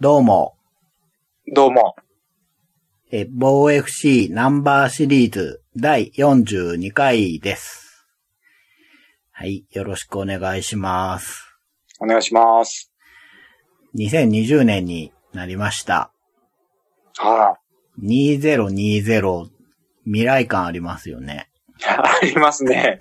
[0.00, 0.56] どうも、
[1.54, 1.94] どうも。
[3.12, 8.04] え、防 FC ナンバーシリーズ第42回です。
[9.30, 11.56] はい、よろしくお願いします。
[12.00, 12.90] お願いします。
[13.96, 16.10] 2020年になりました。
[17.18, 17.56] は
[18.02, 19.48] 2020
[20.06, 21.48] 未来感ありますよね。
[21.78, 21.84] い。
[21.86, 22.98] ありますね。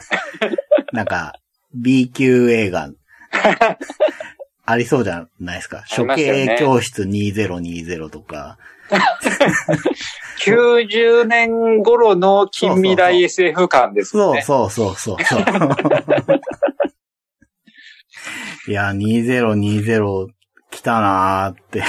[0.91, 1.33] なんか、
[1.73, 2.91] B 級映画、
[4.65, 5.83] ありそうじゃないですか。
[5.95, 8.57] 処刑教室2020とか。
[10.45, 14.41] 90年頃の近未来 SF 感ですそうね。
[14.41, 15.41] そうそうそうそう。
[18.67, 20.27] いや、2020
[20.71, 21.83] 来たなーって。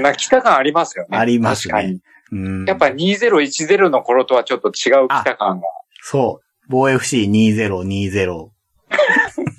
[0.00, 1.16] な、来た感ありますよね。
[1.16, 1.98] ありますね。
[2.32, 2.64] うん。
[2.64, 5.66] やっぱ2010の頃とはちょっと違う来た感が。
[6.02, 6.44] そう。
[6.68, 8.51] 防 FC2020。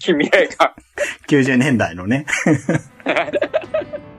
[0.03, 0.69] 近未来感。
[1.29, 2.25] 90年代のね。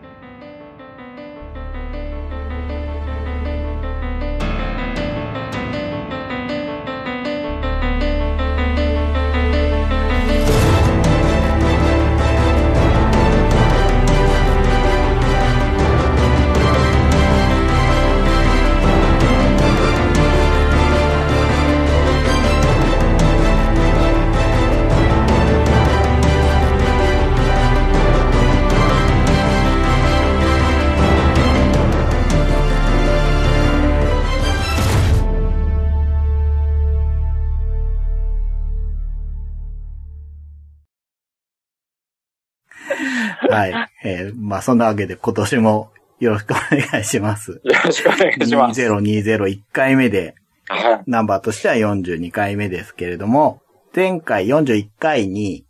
[43.55, 43.91] はい。
[44.05, 47.53] えーまあ、そんなわけで今年もよろしくお願いします。
[47.53, 48.81] よろしくお願いします。
[48.81, 50.35] 2021回目で、
[50.67, 51.03] はい。
[51.07, 53.61] ナンバーとしては42回目ですけれども、
[53.95, 55.67] 前回41回に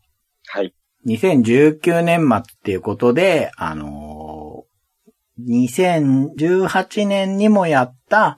[0.46, 0.74] はい。
[1.06, 4.34] 2019年末っていうことで、あのー
[5.40, 8.36] 2018年にもやった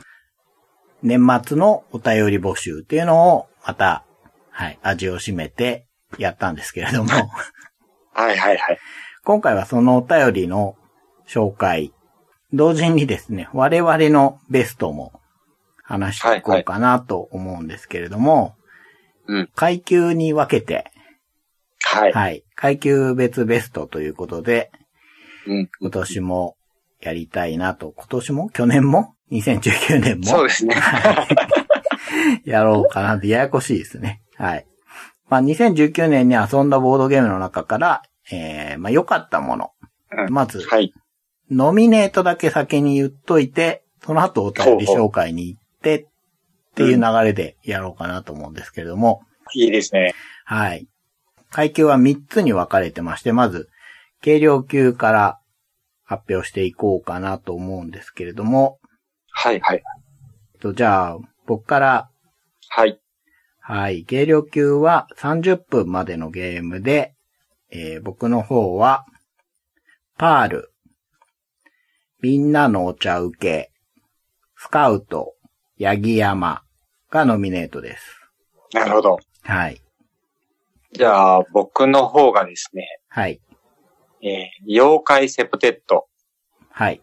[1.02, 4.04] 年末のお便り募集っていうのをまた、
[4.50, 5.86] はい、味を占めて
[6.18, 7.10] やったんですけれども、
[8.12, 8.78] はいはいはい。
[9.26, 10.76] 今回はそのお便りの
[11.28, 11.92] 紹介、
[12.52, 15.20] 同時にですね、我々のベストも
[15.82, 18.54] 話していこうかなと思うんですけれども、
[19.26, 19.50] うん。
[19.56, 20.92] 階級に分けて、
[21.82, 22.12] はい。
[22.12, 24.70] はい、階級別ベストということで、
[25.48, 25.70] うん。
[25.80, 26.56] 今年も
[27.00, 28.50] やりたいなと、今年も？
[28.50, 30.26] 去年も ?2019 年も？
[30.26, 30.76] そうですね。
[32.46, 34.22] やろうかなってややこしいですね。
[34.36, 34.66] はい。
[35.28, 39.70] まあ、2019年に遊んだボードゲームの中から、えー、まあ、良かったもの。
[40.12, 40.92] うんまず、はい。
[41.50, 46.06] ノミネートだけ先に言っといて、その後お便り紹介に行って、っ
[46.74, 49.22] ていう流れでやろうかなと思うんですけれども、
[49.54, 50.14] いいですね。
[50.44, 50.86] はい。
[51.50, 53.68] 階級は3つに分かれてまして、まず、
[54.22, 55.38] 軽量級から
[56.04, 58.78] 発表していこうかなと思うんですけれども、
[59.30, 59.82] はいはい。
[60.60, 62.10] とじゃあ、僕から、
[62.68, 63.00] はい。
[63.60, 67.15] はい、軽量級は30分までのゲームで、
[67.70, 69.04] えー僕の方は、
[70.18, 70.72] パール、
[72.20, 73.70] みんなのお茶受け、
[74.56, 75.34] スカウト、
[75.76, 76.62] ヤギ山
[77.10, 78.20] がノミネートです。
[78.72, 79.18] なるほど。
[79.42, 79.80] はい。
[80.92, 83.40] じゃあ、僕の方がですね、はい。
[84.22, 86.06] えー妖怪セプテッド、
[86.70, 87.00] はい。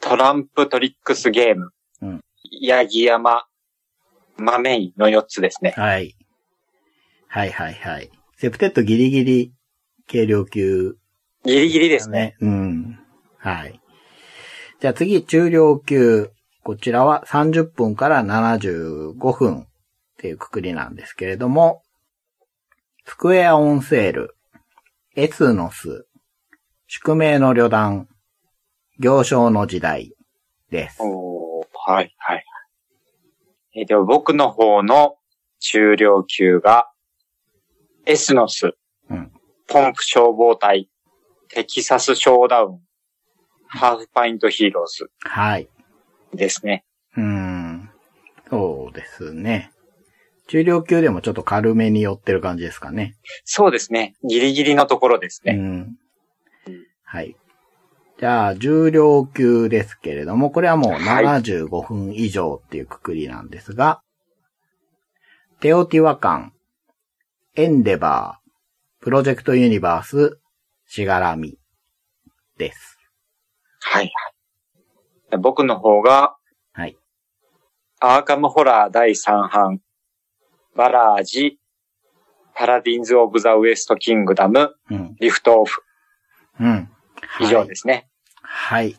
[0.00, 1.70] トランプトリックスゲーム、
[2.02, 2.20] うん
[2.62, 3.44] ヤギ山、
[4.36, 5.74] マメイの4つですね。
[5.76, 6.16] はい。
[7.28, 8.10] はいはいはい。
[8.36, 9.52] セプテッドギリギリ
[10.10, 10.96] 軽量級
[11.44, 12.18] ギリギリでですね。
[12.18, 12.36] ね。
[12.40, 12.98] うん。
[13.38, 13.80] はい。
[14.80, 16.30] じゃあ次、中量級。
[16.62, 19.66] こちらは30分から75分っ
[20.18, 21.82] ていうくくりなんですけれども、
[23.06, 24.36] スクエアオンセール、
[25.16, 26.06] エスノス、
[26.86, 28.08] 宿命の旅団、
[28.98, 30.14] 行商の時代
[30.70, 30.98] です。
[31.00, 32.44] おーはい、はい。
[33.76, 35.16] えーでは僕の方の
[35.60, 36.90] 中量級が、
[38.04, 38.72] エスノス、
[39.08, 39.32] うん
[39.70, 40.88] ポンプ消防隊、
[41.48, 42.80] テキサスショーダウン、
[43.68, 45.68] ハーフパイントヒーローズはい。
[46.34, 46.84] ですね。
[47.16, 47.90] うーん。
[48.50, 49.70] そうですね。
[50.48, 53.14] 中量級でもちょっと軽めに寄ってる感じですかね。
[53.44, 54.16] そうですね。
[54.24, 55.54] ギリギリのところですね。
[55.54, 55.96] うん。
[57.04, 57.36] はい。
[58.18, 64.02] じゃあ、重量級ですけれども、これはもうはい75分以上っていうくくりなんですが、
[65.60, 66.52] テオティワカン、
[67.54, 68.39] エンデバー、
[69.00, 70.38] プロジェクトユニバース、
[70.86, 71.56] しがらみ
[72.58, 72.98] です。
[73.80, 74.12] はい、
[75.30, 75.40] はい。
[75.40, 76.36] 僕の方が、
[76.74, 76.98] はい。
[78.00, 79.80] アーカムホラー第3版、
[80.76, 81.58] バラージ、
[82.54, 85.16] パラディンズ・オブ・ザ・ウエスト・キングダム、うん。
[85.18, 85.80] リフトオフ、
[86.60, 86.90] うん。
[87.40, 88.06] 以上ですね。
[88.42, 88.96] はい。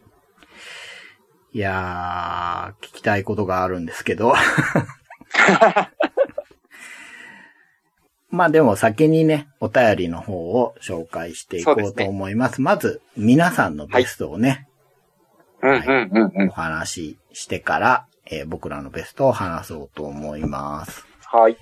[1.51, 4.33] いやー、聞きたいことがあるんですけど。
[8.31, 12.61] まあでも先にね、お便りの方を紹介していこうと思います。
[12.61, 14.67] まず、皆さんのベストをね、
[15.61, 16.51] うんうんうんうんお。
[16.51, 21.05] 話ししてから、えー僕らのベストを話そうと思います。
[21.25, 21.57] はい。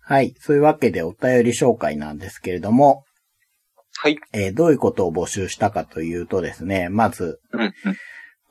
[0.00, 0.34] はい。
[0.38, 3.04] そういうわけでお便り紹介なんですけれども、
[3.98, 4.18] はい。
[4.32, 7.72] えーどういうことを募集したかというとですね、まず、うんうん。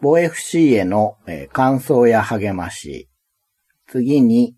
[0.01, 3.09] 防 FC への、えー感想や励まし。
[3.87, 4.55] 次に、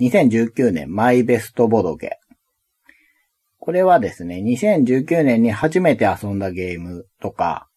[0.00, 2.18] 2019年マイベストボドゲ。
[3.58, 7.68] これはですね、2019年に初めて遊んだゲームとか、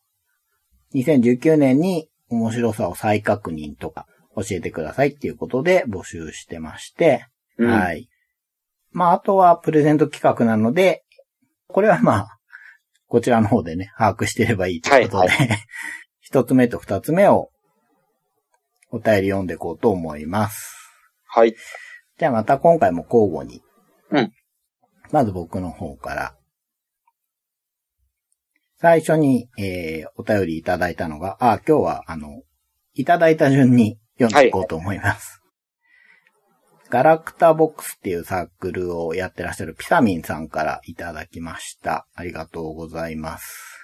[0.96, 7.26] 2019年に面白さを再確認とか教えてくださいっていうことで募集してまして、
[7.58, 8.08] うんはい。
[8.92, 11.04] まあ、あとはプレゼント企画なので、
[11.68, 12.38] これはまあ、
[13.08, 15.50] こちらの方でね、把握してればいいということで、はい
[16.34, 17.52] 一つ目と二つ目を
[18.90, 20.74] お便り読んでいこうと思います。
[21.28, 21.54] はい。
[22.18, 23.62] じゃあまた今回も交互に。
[24.10, 24.32] うん。
[25.12, 26.36] まず僕の方から。
[28.78, 32.42] 最初に、えー、お便りいただいたのが、あ、今日は、あの、
[32.96, 35.40] いただいた順に読んでいこうと思います。
[36.90, 42.08] ガラクタボックスっていうサークルをやってらっしゃるピサミンさんからいただきました。
[42.16, 43.78] ありがとうございます。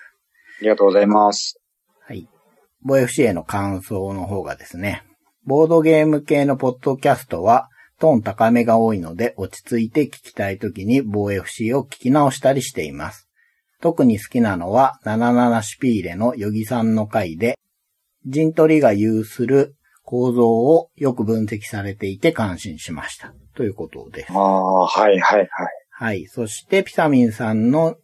[0.62, 1.59] ありがとうございます。
[2.84, 2.88] はい。
[2.88, 5.04] ボ FC への感想の方がですね、
[5.46, 13.28] ボードゲーム系のポッドキャストはトーン高めが多いので落ち着いて聞きたい時にボ FC を聞き直したりしています。
[13.82, 17.58] 特に好きなのは77シピーレのヨギさんの回で、
[18.26, 23.34] 陣取りが有する構造をよく分析されていて感心しました。
[23.56, 24.40] ということですあ。
[24.40, 25.50] あ、はいはいはい。
[25.92, 26.26] はい。
[26.26, 27.96] そして、ピサミンさんの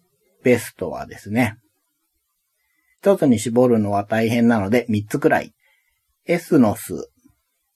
[0.43, 1.57] ベストはですね、
[3.05, 5.53] 一つに絞るのは大変なので三つくらい。
[6.25, 7.11] エスノス、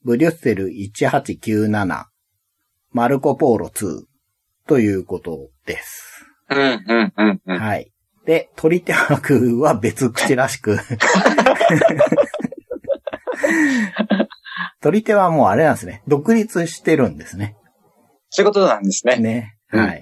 [0.04, 2.06] ブリュッセル1897、
[2.94, 4.06] マルコポーロ2
[4.66, 6.26] ということです。
[6.50, 7.60] うんうんうんうん。
[7.60, 7.92] はい。
[8.26, 10.80] で、取り手枠は別口らしく。
[14.82, 16.02] 取り手はもうあれなんですね。
[16.08, 17.56] 独立してるんですね。
[18.32, 19.18] そういうことなんですね。
[19.18, 19.58] ね。
[19.74, 20.02] うんはい。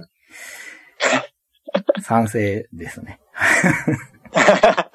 [2.02, 3.20] 賛成ですね。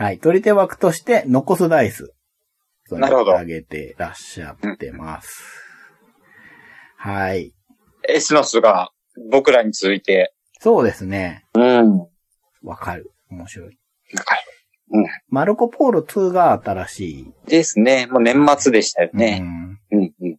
[0.00, 0.18] はい。
[0.18, 2.14] 取り手枠として残すダイス。
[2.90, 5.44] なるほど上げてらっしゃってます。
[6.96, 7.52] はい。
[8.08, 8.92] エスノスが
[9.30, 11.44] 僕らに続いて、そうですね。
[11.52, 12.08] うん。
[12.62, 13.12] わかる。
[13.30, 13.78] 面白い。
[14.10, 14.36] なんか
[15.28, 17.32] マルコポーロ2が新しい。
[17.46, 18.06] ですね。
[18.06, 19.40] もう年末でしたようね。
[19.40, 19.78] ん。
[19.90, 20.38] うんうん。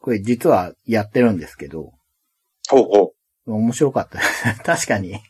[0.00, 1.92] これ実はやってるんですけど、
[2.68, 3.12] ほうほ
[3.46, 4.44] 面白かったです。
[4.66, 5.20] 確かに。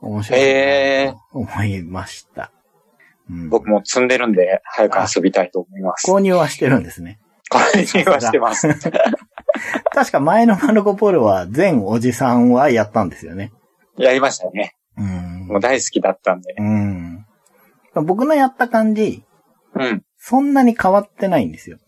[0.00, 2.52] 面白いなと思いました。
[3.48, 6.10] 僕も積んでるんで、早く遊びたいと思います。
[6.10, 7.18] 購入はしてるんですね。
[7.50, 8.68] 購入はしてます。
[9.92, 13.52] 確か前のマルコポーロは全おじさんはやったんですよね。
[13.98, 14.74] やりましたね。
[14.96, 16.54] うんもう大好きだったんで。
[16.58, 17.24] うん。
[18.04, 19.24] 僕のやった感じ、
[19.74, 20.02] うん。
[20.18, 21.78] そんなに変わってないんですよ。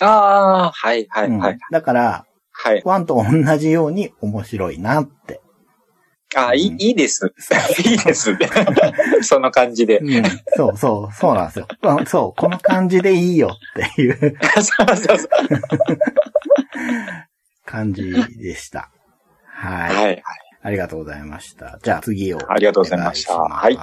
[0.00, 1.52] ああ、はいはいはい。
[1.52, 2.82] うんだから、はい。
[2.84, 5.40] ワンと同じように面白いなって。
[6.34, 7.32] ああ、いい、いいです。
[7.84, 8.36] いいです。
[9.22, 9.98] その感じで。
[9.98, 10.24] うん、
[10.56, 11.68] そうそう、そうなんですよ。
[11.82, 15.28] うんそう、この感じでいいよっていうそうそうそう。
[17.64, 18.90] 感じでした。
[19.44, 19.94] はい。
[19.94, 20.22] はいはい。
[20.62, 21.78] ありがとうございました。
[21.82, 22.38] じゃあ次を。
[22.50, 23.78] ありがとうございましたお願い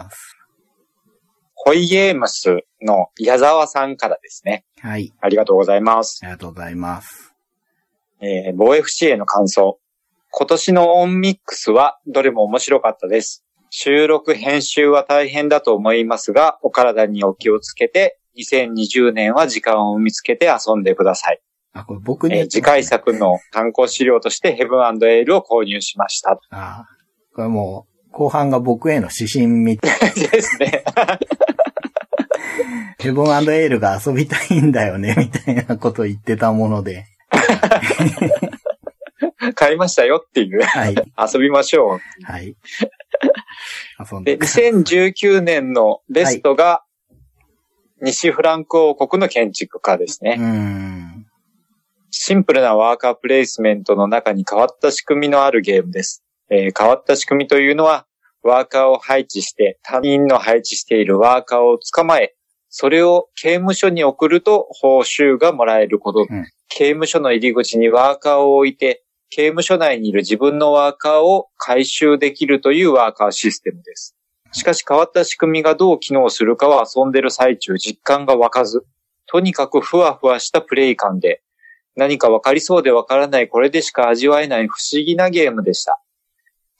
[1.55, 4.65] ホイゲームスの矢沢さんからですね。
[4.81, 5.13] はい。
[5.21, 6.19] ありがとうございます。
[6.23, 7.33] ありがとうございます。
[8.21, 9.79] えー、防 FC への感想。
[10.35, 13.45] 今年のオンミックスはどれも面白かったです。
[13.69, 21.39] 収録編集は大変だと思いますが、お体にお気をつけて、2020年は時間を見つけて遊んでください。
[21.73, 26.39] あ、これ僕にえー次回作の参考資料としてヘブンエールを購入しました。
[26.49, 26.85] あ
[27.35, 29.99] これもう、後半が僕への指針みたい。
[30.17, 30.83] ですね。
[32.97, 37.05] ヘブンエールが遊びたいんだよね、みたいなことを言ってたもので。
[39.55, 40.61] 買いましたよっていう。
[40.61, 40.95] はい。
[41.33, 41.99] 遊びましょう。
[42.23, 42.55] はい。
[44.11, 44.71] 遊んで、でください。
[44.71, 46.83] 2019年のベストが、
[48.01, 50.37] 西フランク王国の建築家ですね。
[50.39, 51.25] うーん。
[52.11, 56.23] シンプルなワーカープレイスメントの中に変わった仕組みのあるゲームです。
[56.49, 58.05] えー変わった仕組みというのは、
[58.43, 62.35] ワーカーを配置して、他人の配置しているワーカーを捕まえ、
[62.69, 66.27] それを刑務所に送ると報酬がもらえること。
[66.29, 66.45] うん
[66.75, 69.02] 刑務所の入り口にワーカーを置いて、
[69.35, 74.15] 刑務所内にいる自分のワーカーを回収できるというワーカーシステムです。
[74.51, 78.85] しかし変わった仕組みがどう機能するかは遊んでる最中実感が湧かず、
[79.25, 81.41] とにかくふわふわしたプレイ感で、
[81.95, 85.99] 何かわかりそうでわからないこれでしか味わえない不思議なゲームでした。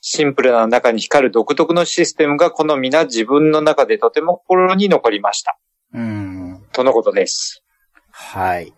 [0.00, 5.58] シンプルな中に光る独特のシステムが好みな自分の中でとても心に残りました。
[5.92, 6.64] うん。
[6.72, 7.64] とのことです。
[8.12, 8.72] はい。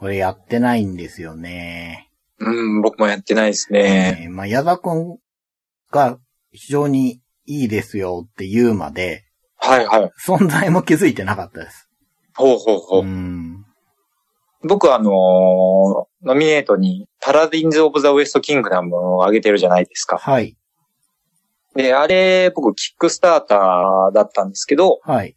[0.00, 2.09] これやってないんですよね。
[2.40, 4.22] うん、僕もやってないですね。
[4.24, 5.18] えーまあ、矢田くん
[5.90, 6.18] が
[6.52, 9.24] 非常にいいですよって言うまで、
[9.56, 10.10] はいはい。
[10.26, 11.88] 存在も気づいてなかったです。
[12.34, 13.04] ほうほうほう。
[13.04, 13.64] ん。
[14.62, 20.18] 僕はあのーノミネートにパラディンズ・オブ・ザ・ウエスト・キングダムを上げてるじゃないですか。
[20.18, 20.56] はい。
[21.74, 25.34] で、あれ、僕、キックスターターだったんですけど、はい。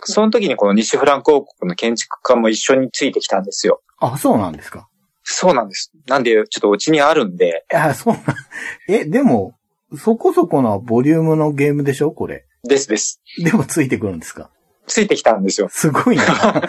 [0.00, 3.82] その時にこの西フランク王国の建築家も一緒についてきたんですよ。
[3.98, 4.88] あ、そうなんですか。
[5.32, 5.92] そうなんです。
[6.06, 8.24] なんで、ちょっとうちにあるんで、いや、そうなん、
[8.88, 9.54] え、でも、
[9.96, 12.12] そこそこなボリュームのゲームでしょ？
[12.12, 12.44] これ。
[12.64, 13.20] ですです。
[13.42, 14.50] でもついてくるんですか？
[14.86, 15.68] ついてきたんですよ。
[15.70, 16.24] すごいな。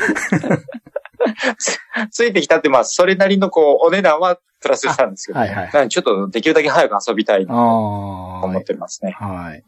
[2.11, 9.15] ついてきたって、まあ、それなりのこう、お値段はプラスしたんですけど、はいはいちょっとできるだけ早く遊びたいなとあ思ってますね。
[9.19, 9.27] あ。
[9.27, 9.63] はい。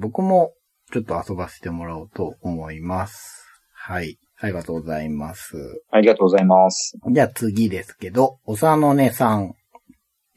[0.00, 0.52] 僕も
[0.92, 3.44] ちょっと遊ばせてもらおうと思います。
[3.74, 4.18] はい。
[4.40, 5.82] ありがとうございます。
[5.90, 6.96] ありがとうございます。
[7.10, 9.54] じゃあ次ですけど、おさのねさん。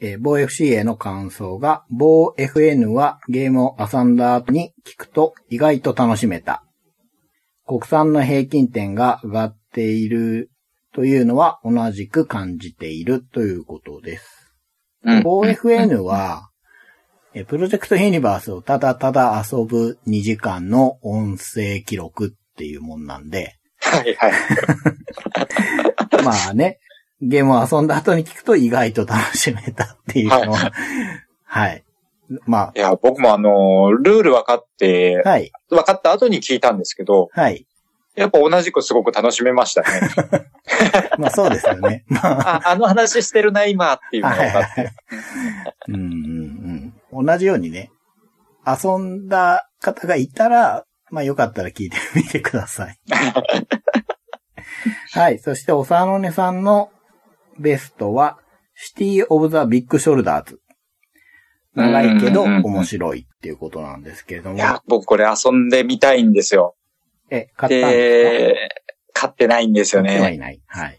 [0.03, 6.63] えー、某 FC への感想が、某 FN はゲームを遊んだ後に聞くと意外と楽しめた。
[7.67, 10.49] 国産の平均点が上がっている
[10.95, 14.51] というのは同じく感じているということです。
[15.03, 15.21] うん。
[15.21, 16.49] 某 FN は、
[17.35, 23.55] えープロジェクトユニバースをただただ遊ぶ2時間の音声記録っていうもんなんで、
[23.91, 24.33] はいはい。
[26.23, 26.79] まあね、
[27.21, 30.71] ゲームを遊んだ後に聞くと意外と楽しめたっていうのは、
[31.43, 31.83] はい。
[32.45, 37.65] まいや、僕もあの、ルール分かってあ、、はい、分かった後に聞いたんですけど、はい。
[38.15, 39.87] やっぱ同じくすごく楽しめましたね。
[41.17, 42.03] まあそうですよね。
[42.07, 44.91] まあ、あ、あの話してるな、今っていうのが分かって。
[45.87, 46.03] うんうん
[47.11, 47.25] うん。
[47.25, 47.91] 同じようにね、
[48.65, 52.97] 遊んだ方がいたら、まあよかったら聞いてみてください。
[55.11, 55.39] はい。
[55.39, 56.89] そして、おさのねさんの
[57.59, 58.39] ベストは、
[58.73, 60.59] シティ・オブ・ザ・ビッグ・ショルダーズ。
[61.75, 64.55] 長いけど面白いっていうことなんですけれども。
[64.55, 66.75] いや、僕これ遊んでみたいんですよ。
[67.29, 68.53] え、買ったんですか？
[68.53, 68.69] で、
[69.13, 70.09] 買ってないんですよね。
[70.09, 70.61] 買ってはいない。
[70.67, 70.97] はい。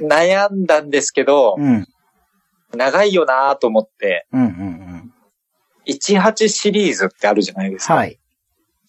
[0.00, 1.86] 悩んだんですけど、うん。
[2.74, 5.12] 長いよなと思って、うんうんうん。
[5.88, 7.94] 18シリーズってあるじゃないですか。
[7.94, 8.18] はい。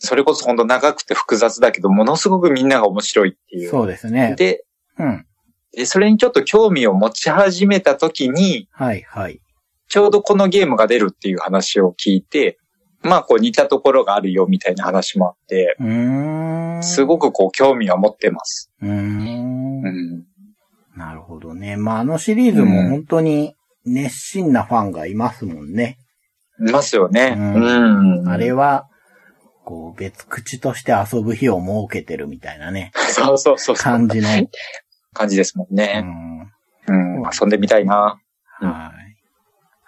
[0.06, 3.70] それこそ本当長くて複雑だけど、ものすごくみんなが面白いっていう。
[3.70, 4.36] そうですね。
[4.38, 4.66] で、
[5.00, 5.26] うん。
[5.72, 9.40] でそれにちょっと興味を持ち始めた時に、はいはい。
[9.88, 12.58] ちょうどこのゲームが出るっていう話を聞いて、
[13.02, 16.84] まあこう似たところがあるよみたいな話もあって、うーん。
[16.84, 18.72] すごくこう興味を持ってます。
[18.82, 19.90] うーんう。
[19.90, 20.26] ん。
[20.98, 21.78] なるほどね。
[21.78, 23.56] まあ、あのシリーズも本当に
[23.86, 25.98] 熱心なファンがいますもんね。
[26.60, 27.36] いますよね。
[27.38, 27.46] うう
[28.20, 28.30] んん。
[28.30, 28.88] あれは、
[29.64, 33.76] こう、別口として遊ぶ日を設けてるみたいなね、 そうそうそう。
[33.76, 34.28] 感じの。
[35.14, 36.02] 感じですもんうね。
[36.02, 36.52] ん。
[36.88, 37.24] うん。
[37.24, 38.20] 遊んでみたいな。
[38.62, 39.14] うんはい。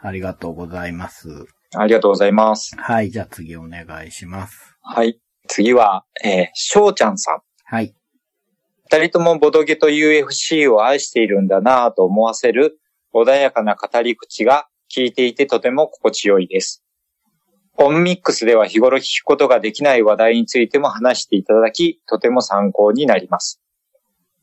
[0.02, 1.48] ありがとうございます。
[1.74, 2.76] ありがとうございます。
[2.78, 4.76] はい、じゃあ次お願いします。
[4.82, 5.20] はい。
[5.48, 7.42] 次は、えー、しょうちゃんさん。
[7.66, 7.96] はい。
[8.92, 12.80] 二人ともボドゲと UFC を愛しているんだなぁと思わせる
[13.14, 16.85] 穏やかな語り口が聞いていてとても心地よいです。
[17.78, 23.62] オンミックスでは日頃聞くことができない話題についても話していただき、とても参考になります。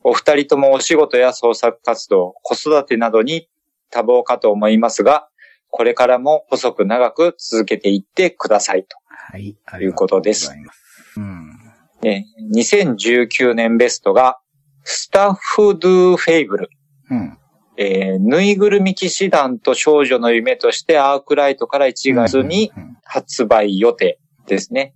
[0.04, 3.48] お二人ともお仕事や創作活動、子育てなどに
[3.90, 5.28] 多忙かと思いますが、
[5.70, 8.96] これからも細く長く続けていってくださいと。
[9.08, 9.56] はい。
[9.86, 10.52] うことです
[11.16, 11.58] うん。
[12.02, 12.22] えー
[12.54, 14.38] 2019年ベストが、
[14.84, 16.70] スタッフドゥフェイブル。
[17.10, 17.38] うん。
[17.82, 22.72] えーぬいぐるみ騎士団と少女の夢としてアークライトから1月に
[23.04, 24.94] 発売予定ですね。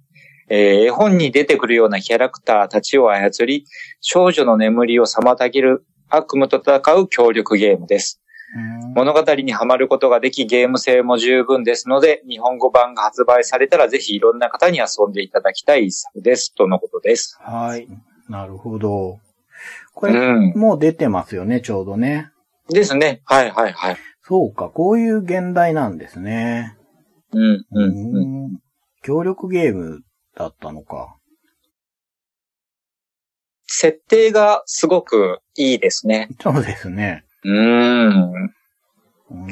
[0.49, 3.66] えー絵本に出てくるようなキャラクターたちを操り、
[4.00, 8.21] 少女の眠りを妨げる悪夢と戦う協力ゲームです。
[8.55, 16.55] うん物語にはまることができ、ゲーム性も十分ですので、日本語版が発売されたらぜひいろんな方に遊んでいただきたい一作です。
[16.55, 17.37] とのことです。
[17.43, 17.88] はい。
[18.28, 19.19] なるほど。
[19.95, 20.52] こうれ、ん。
[20.57, 22.31] もう出てますよね、ちょうどね。
[22.68, 23.23] ですね。
[23.25, 23.96] はいはいはい。
[24.23, 26.76] そうか、こういう現代なんですね。
[27.32, 28.44] うん、うん、うん。
[28.44, 28.58] うん
[29.02, 30.00] 協力ゲーム
[30.37, 31.16] だったのか。
[33.68, 36.28] 設定がすごくいいですね。
[36.40, 37.25] そうですね。
[37.44, 38.52] うーん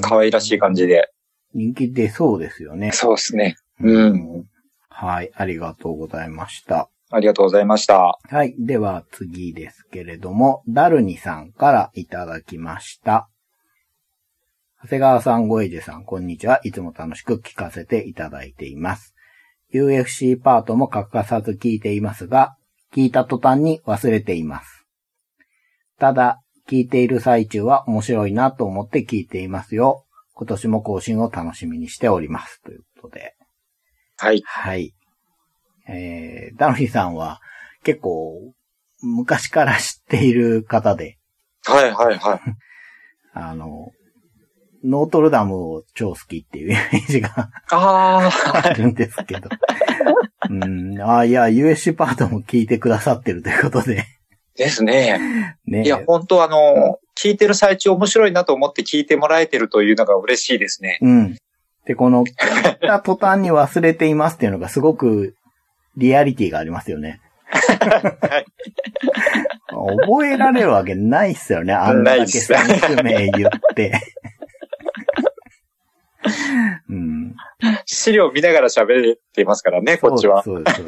[0.01, 1.09] 可愛らしい感じで。
[1.55, 2.91] 人気出そうですよね。
[2.91, 3.57] そうですね。
[3.81, 4.45] うん。
[4.89, 6.91] はい、ありがとうございました。
[7.15, 8.19] ありがとうございました。
[8.29, 8.57] はい。
[8.59, 13.29] では次ですけれども、ダルニさんからいただきました。
[14.83, 16.59] 長谷川さん、ごえじさん、こんにちは。
[16.65, 19.15] いつも楽しく聞かせていただいています。
[19.73, 22.57] UFC パートも欠かさず聞いていますが、
[22.93, 24.85] 聞いた途端に忘れています。
[26.01, 30.05] ただ、聞いている最中は面白いなと思って聞いていますよ。
[30.33, 32.61] 今年も更新を楽しみにしております。
[32.63, 33.37] ということで。
[34.17, 34.43] はい。
[34.45, 34.95] はい。
[35.89, 37.41] えー、ダノリさんは
[37.83, 38.55] 結構
[39.03, 41.19] 昔から知っている方で、
[41.65, 42.41] はいはいはい。
[43.35, 43.93] あの、
[44.85, 49.49] ノートルダムを超好きっていう イメージがああるんですけど。
[50.51, 54.05] うん、あいや、USC パートも聞いてくださってるということで。
[54.57, 55.57] ですね。
[55.67, 55.83] ね。
[55.85, 60.99] いや、本当あの、聞いてる最中面白いなと思って聞いてもらえてるというのが嬉しいですね。
[61.01, 61.37] うん。
[61.87, 65.35] で、この、聞いた途端に忘れていますっていうのがすごく
[65.97, 67.21] リアリティがありますよね。
[67.51, 68.47] はい。
[69.69, 71.73] 覚えられるわけないっすよね。
[71.73, 73.93] あんだけ選手名言って。
[76.89, 77.35] うん。
[77.85, 80.43] 資料見ながら喋っていますからね、こっちは。
[80.43, 80.83] そうです、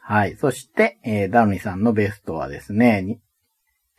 [0.00, 0.36] はい。
[0.36, 3.20] そして、えーダルニさんのベストはですね、に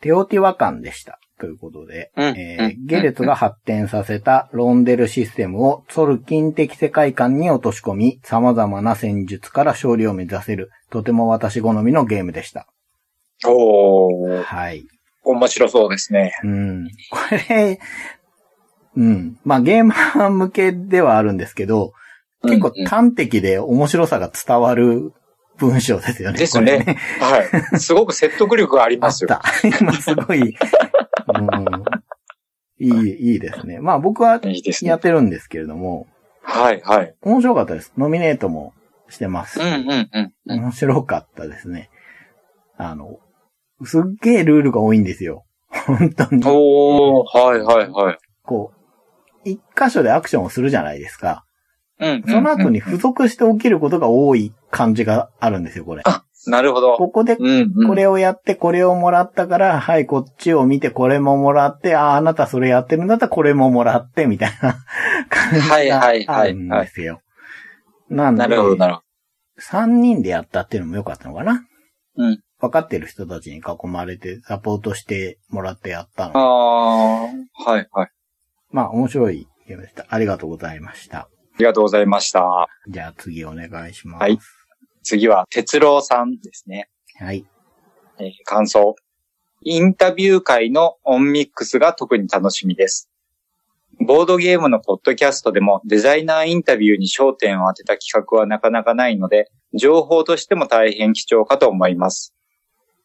[0.00, 1.20] テオティワカンでした。
[1.38, 12.66] ということで、うんえーうんゲレツが発展させたロンデルシステムをソルキン的世界観に落とし込み、様々な戦術から勝利を目指せる、とても私好みのゲームでした。
[13.46, 14.84] おー、はい。
[15.22, 16.32] 面白そうですね。
[16.42, 16.88] うん。
[17.10, 17.18] こ
[17.48, 17.78] れ、
[18.96, 19.38] うん。
[19.44, 21.92] まあゲーマー向けではあるんですけど、
[22.42, 25.12] 結構端的で面白さが伝わる
[25.58, 26.38] 文章ですよね。
[26.38, 26.96] ですこれね。
[27.20, 27.80] はい。
[27.80, 29.28] すごく説得力がありあますよ。
[29.32, 29.42] った。
[29.80, 30.54] 今すごい、うん、
[32.80, 33.80] いい、いいですね。
[33.80, 34.40] まあ僕は。
[34.82, 36.06] やってるんですけれども、
[36.42, 37.14] はいはい。
[37.22, 37.92] 面白かったです。
[37.98, 38.72] ノミネートも
[39.08, 39.60] してます。
[39.60, 40.60] うんうんうんうん。
[40.60, 41.90] 面白かったですね。
[42.76, 43.18] あの、
[43.84, 45.44] すっげえルールが多いんですよ。
[45.70, 46.42] 本当に。
[46.46, 48.18] おー、はいはいはい。
[48.42, 51.44] こう、一箇所でアクションをするじゃないですか。
[52.00, 52.30] うんうんうん。
[52.30, 56.02] その後に付属して起きることが多い感じがあるんですよ、これ。
[56.46, 56.96] なるほど。
[56.96, 57.88] ここでうんうん。
[57.88, 64.76] これをやって、これをもらったから、はい、こっちを見て、これももらって、ああ、あなたそれやってるんだったら、これももらって、みたいな
[65.28, 67.20] 感じはいはいがあはいるんですよ。
[68.08, 69.00] なんで、なるほどなるほ
[69.60, 71.64] 3人でやったっていうのも良かったのかな？
[72.16, 72.24] ど。
[72.24, 72.40] うん。
[72.60, 76.32] 分かってる人たちに囲まれて、サポートしてもらってやったの。
[76.34, 78.06] あー、はいはい。
[78.06, 78.08] あ
[78.70, 80.06] まあ、面白いゲームでした。
[80.08, 81.28] ありがとうございました。
[81.58, 82.68] りがとうございました。
[82.88, 84.22] じゃあ次お願いします。
[84.22, 84.38] はい。
[85.02, 86.88] 次は、哲郎さんですね。
[87.18, 87.44] はい。
[88.18, 88.96] えー感想。
[89.62, 93.10] インタビュー会のオンミックスが特に楽しみです。
[94.00, 102.34] ボードゲームのポッドキャストでもデザイナーインタビューに焦点を当てた企画はなかなかないので、情報としても大変貴重かと思います。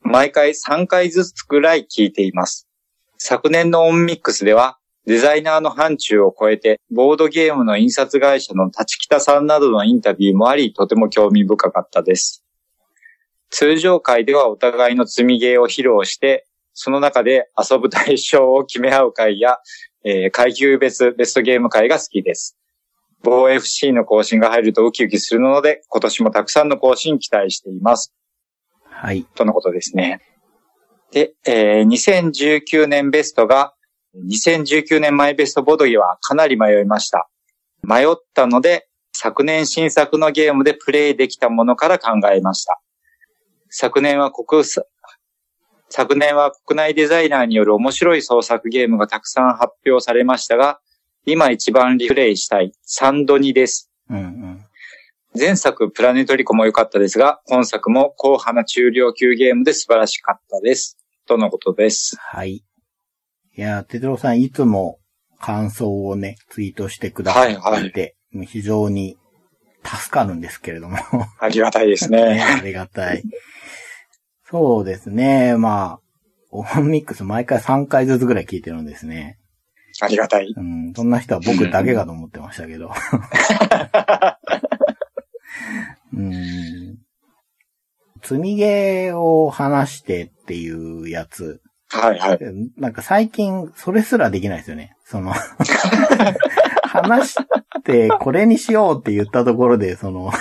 [0.02, 2.68] 毎回3回ずつくらい聞いています。
[3.18, 12.46] 昨年のオンミックスでは、デザイナーの範疇を超えて、ボードゲームの印刷会社の立北さんなどのインタビューもあり、とても興味深かったです。
[13.50, 19.58] 通常会ではお互いの積みゲーを披露して、その中で遊ぶ対象を決め合う会や、
[20.06, 22.58] えー階級別ベストゲーム会が好きです。
[23.22, 28.14] 防 FC の更新が入るとウキウキするので、今年もたくさんの更新期待しています。
[28.90, 29.26] はい。
[29.36, 30.22] とのことですね。
[31.12, 33.73] で、えー2019年ベストが、
[34.16, 37.30] 2019年前ベストボドゲはかなり迷いました。
[37.82, 42.80] 迷ったので、昨年新作のゲームでプレイできたものから考えました。
[43.70, 44.84] 昨年は国さ、
[45.90, 50.80] 昨年は国内デザイナーによる面白い創作ゲームがたくさん発表されましたが、
[51.26, 53.92] 今一番リプレイしたいサンドニです。
[54.10, 54.66] うんうん。
[55.40, 60.98] 前作プラネトリコも良かったですが、今作も硬派な中量級ゲームで素晴らしかったです。
[61.26, 62.16] とのことです。
[62.20, 62.64] はい。
[63.56, 65.00] いや、テトロさんいつも
[65.40, 68.16] 感想をね、ツイートしてくださっていて、
[68.48, 69.18] 非常に
[69.84, 70.98] 助かるんですけれども。
[71.40, 72.42] ありがたいですね ね。
[72.42, 73.24] ありがたい。
[74.50, 75.56] そうですね。
[75.58, 76.04] まあ、
[76.52, 79.38] オンミックス毎回3回ずつぐらい聞いてるんですね。
[80.02, 80.48] ありがたい。
[80.56, 82.92] うん、そんな人は僕だけかと思ってましたけど。
[86.14, 86.98] うん。
[88.24, 91.62] 積みゲーを話してっていうやつ。
[91.94, 92.40] はいはい。
[92.78, 94.96] なんか最近それすらできないですよね。
[95.06, 95.32] その、
[96.84, 97.38] 話し
[97.84, 100.32] てこれにしようって言ったところで、その、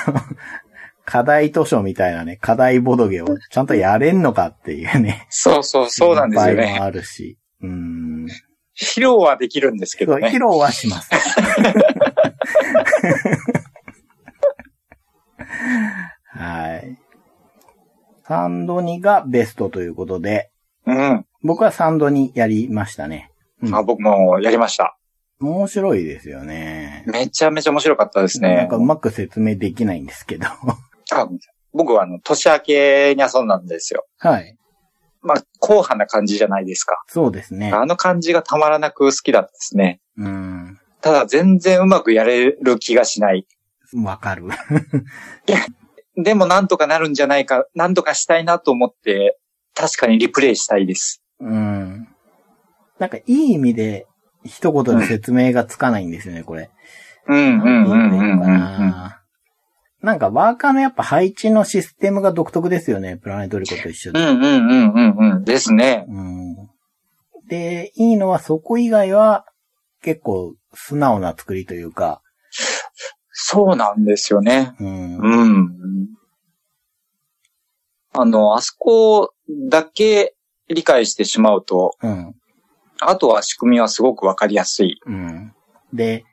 [1.05, 5.27] 課題図書みたいなね、課題ボドゲをちゃんとやれんのかっていうね。
[5.29, 6.79] そうそう、そうなんですよ心配もね。
[6.81, 7.39] あるし。
[7.61, 8.27] うん。
[8.75, 10.31] 披露はできるんですけどね。
[10.31, 11.11] 露はします。
[16.29, 16.99] はい。
[18.27, 20.51] 3度2がベストということで、
[20.87, 21.27] うん。
[21.43, 23.31] 僕は3度2やりましたね。
[23.63, 24.97] うんあ僕もやりました。
[25.41, 27.05] 面白いですよね。
[27.07, 28.77] めちゃめちゃ面白かったですねなんか。
[28.77, 30.47] うまく説明できないんですけど。
[30.47, 31.29] あ
[31.73, 34.07] 僕はあの、年明けに遊んだんですよ。
[34.19, 34.57] はい。
[35.23, 37.03] まあ、硬派な感じじゃないですか。
[37.07, 37.73] そうですね。
[37.73, 40.01] あの感じがたまらなく好きだったですね。
[40.17, 40.79] うん。
[41.01, 43.47] ただ全然うまくやれる気がしない。
[43.95, 44.45] わかる。
[46.17, 49.39] でもなんとかなるんじゃないか、なんとかしたいなと思って、
[49.75, 51.23] 確かにリプレイしたいです。
[51.41, 52.09] うん。
[52.99, 54.07] なんかいい意味で
[54.45, 56.71] 一言で説明がつかないんですよね、これ。
[57.29, 58.47] うんうんうんうんうんうん。
[58.47, 59.23] な
[60.03, 64.21] なんかワーカーのやっぱ配置のシステムが独特ですよね、プラネトリコと一緒で。
[64.21, 65.45] うんうんうんうんうん。
[65.45, 66.05] ですね。
[66.09, 66.57] うん。
[67.49, 69.45] で、いいのはそこ以外は
[70.03, 72.21] 結構素直な作りというか、
[73.31, 74.75] そうなんですよね。
[74.81, 75.19] うん。
[75.19, 75.69] うん。
[78.13, 79.33] あの、あそこ
[79.69, 80.35] だけ
[80.69, 82.35] 理解してしまうと、うん。
[83.01, 85.01] あとは仕組みはすごくわかりやすい。
[85.07, 85.53] うん。
[85.93, 86.25] で、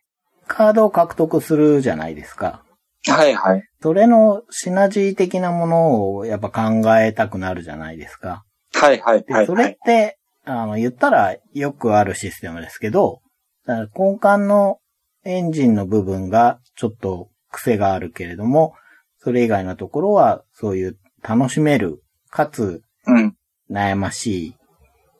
[0.47, 2.63] カードを獲得するじゃないですか。
[3.07, 3.63] はいはい。
[3.81, 8.43] それのシナジー的なものをやっぱ考えたくなるじゃないですか。
[8.73, 9.65] はいはいはいはい。
[9.65, 13.21] れって、あの、言ったらよくあるシステムですけど、
[13.65, 14.79] だから根幹の
[15.23, 18.73] エンジンの部分がちょっと癖があるけれども、
[19.19, 23.35] それ以外のところはそういう楽しめる、かつうん。
[23.71, 24.55] 悩ましい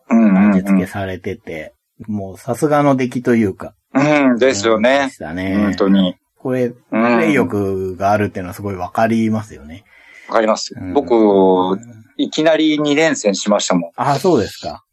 [0.10, 1.74] 味付けされてて、
[2.08, 3.74] もうさすがの出来というか。
[3.94, 4.32] うん。
[4.32, 5.18] うん、ですよでねし。
[5.18, 5.58] たね。
[5.58, 6.16] 本当に。
[6.38, 7.20] これ、プうん。
[7.20, 9.84] レイ欲があるっていうのはすごいわかりますよね。
[10.30, 10.94] わかりますうん。
[10.94, 11.78] 僕、
[12.18, 13.92] いきなり2連戦しましたもん。
[13.96, 14.84] あ、そうですか。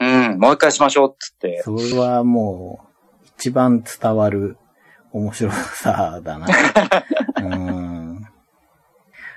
[0.00, 0.38] うん。
[0.38, 1.62] もう一回しましょうっつって。
[1.64, 4.56] それはもう、一番伝わる
[5.12, 6.46] 面白さだな。
[7.42, 8.03] うん。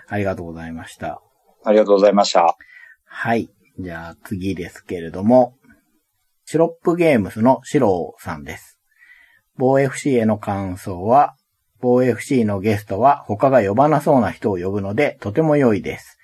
[0.08, 1.22] ありがとうございました。
[1.64, 2.58] ありがとうございました。
[3.06, 3.50] はい。
[3.80, 5.56] じゃあ次ですけれども、
[6.46, 8.80] シロップゲームスのシローさんです。
[9.58, 11.36] 防 FC への感想は、
[11.82, 16.18] 防 FC のゲストは他が呼ばなそうな人を呼ぶのでとても良いです。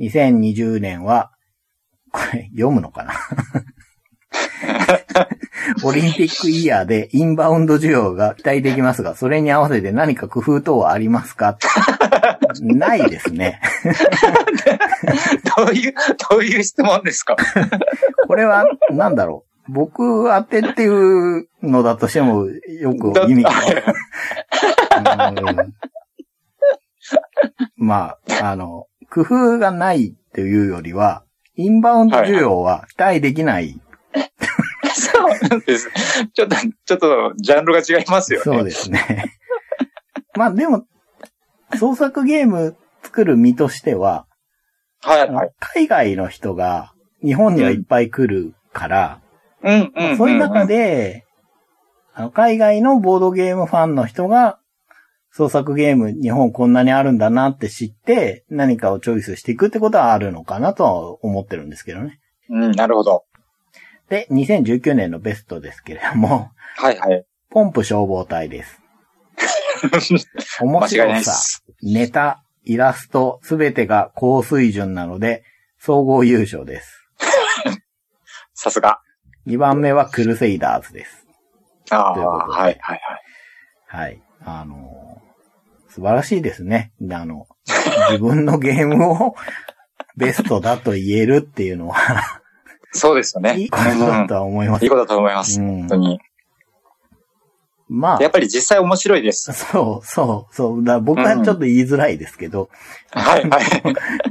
[0.00, 1.30] 2020年は、
[2.12, 3.14] これ読むのかな？
[5.84, 11.56] オリンピックイヤーでインバウンド需要が期待できますが、それに合わせて何か工夫等はありますか？
[12.62, 13.60] ないですね。
[15.56, 15.94] どういう、
[16.30, 17.36] どういう質問ですか？
[18.26, 19.72] これは、なんだろう？
[19.72, 23.50] 僕当てっていうのだとしても、よく意味が。
[23.50, 23.52] う
[25.52, 25.74] ん
[27.76, 31.24] まあ、あの、工夫がないっていうよりは、
[31.56, 33.80] インバウンド需要は期待できない。
[34.94, 35.88] そうなんです。
[36.34, 38.44] ちょっと、ちょっと、ジャンルが違いますよね。
[38.44, 39.36] そうですね。
[40.36, 40.84] まあでも、
[41.78, 44.26] 創作ゲーム作る身としては、
[45.02, 45.50] はいはい。
[45.58, 49.20] 海外の人が日本にはいっぱい来るから、
[49.62, 50.16] うんうんうん。
[50.16, 51.24] そういう中で、
[52.12, 54.58] あの海外のボードゲームファンの人が、
[55.32, 62.18] 創作ゲーム日本こんなにあるんだなって知って、何かをチョイスしていくってことはあるのかなとは思ってるんですけどね。
[62.48, 63.24] うん、なるほど。
[64.08, 67.24] で、2019年のベストですけれども、はいはい。
[67.48, 68.79] ポンプ消防隊です。
[70.60, 71.60] 面白さ。
[71.82, 75.44] ネタ、イラスト、すべてが高水準なので、
[75.78, 77.06] 総合優勝です。
[78.54, 79.00] さすが。
[79.46, 81.26] 2番目はクルセイダーズです。
[81.90, 82.22] ああ、はい
[82.58, 83.00] はいはい。
[83.86, 84.22] はい。
[84.44, 85.00] あのー
[85.92, 86.92] 素晴らしいですね。
[87.10, 87.46] あの、
[88.10, 89.34] 自分のゲームを
[90.16, 91.96] ベストだと言えるっていうのは、
[92.92, 93.56] そうですよね。
[93.56, 94.88] いいことだとは思いますいい。
[94.88, 95.60] ことだと思います。
[95.60, 96.20] うん本当に。
[97.92, 99.52] まあや、っぱり実際面白いです。
[99.52, 100.84] そう、そう、そう。
[100.84, 102.70] だ僕はちょっと言いづらいですけど、
[103.10, 103.62] はいはい。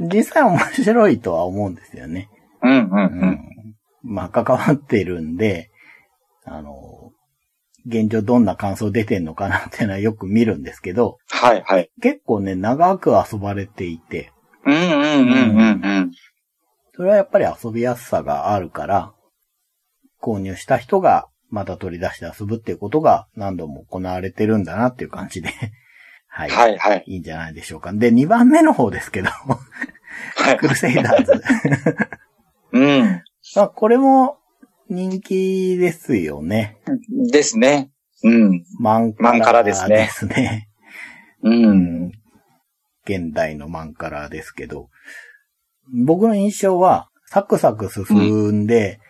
[0.00, 2.30] 実際面白いとは思うんですよね。
[2.62, 3.28] うんうんううん。
[3.28, 3.38] ん。
[4.02, 5.70] まあ、関わってるんで、
[6.44, 7.12] あの、
[7.86, 11.90] 現状どんな感想出てんのかなっていうのはよく見るんですけど、はいはい。
[12.00, 14.32] 結構ね、長く遊ばれていて、
[14.64, 16.10] うんうんうんうんうん。
[16.94, 19.12] それはやっぱり遊びやすさがあるから、
[20.22, 25.50] 購入した人がまた取り出して遊ぶっていうことが何度も行われてるんだなっていう感じで、
[26.28, 26.50] はい。
[26.50, 27.04] はいはい。
[27.06, 27.92] いいんじゃないでしょうか。
[27.92, 30.68] で、2番目の方ですけど、はいク。
[30.68, 31.42] ルセイダーズ。
[32.72, 33.22] うん。
[33.56, 34.38] まあ、これも
[34.88, 36.78] 人気ですよね。
[37.30, 37.90] ですね。
[38.22, 38.64] うん。
[38.78, 40.68] マンカラマンカラですねですね。
[41.42, 41.50] う。
[41.50, 42.12] うんん。
[43.04, 44.88] 現代のマンカラですけど、
[45.92, 49.00] 僕の印象は、サクサク進んで、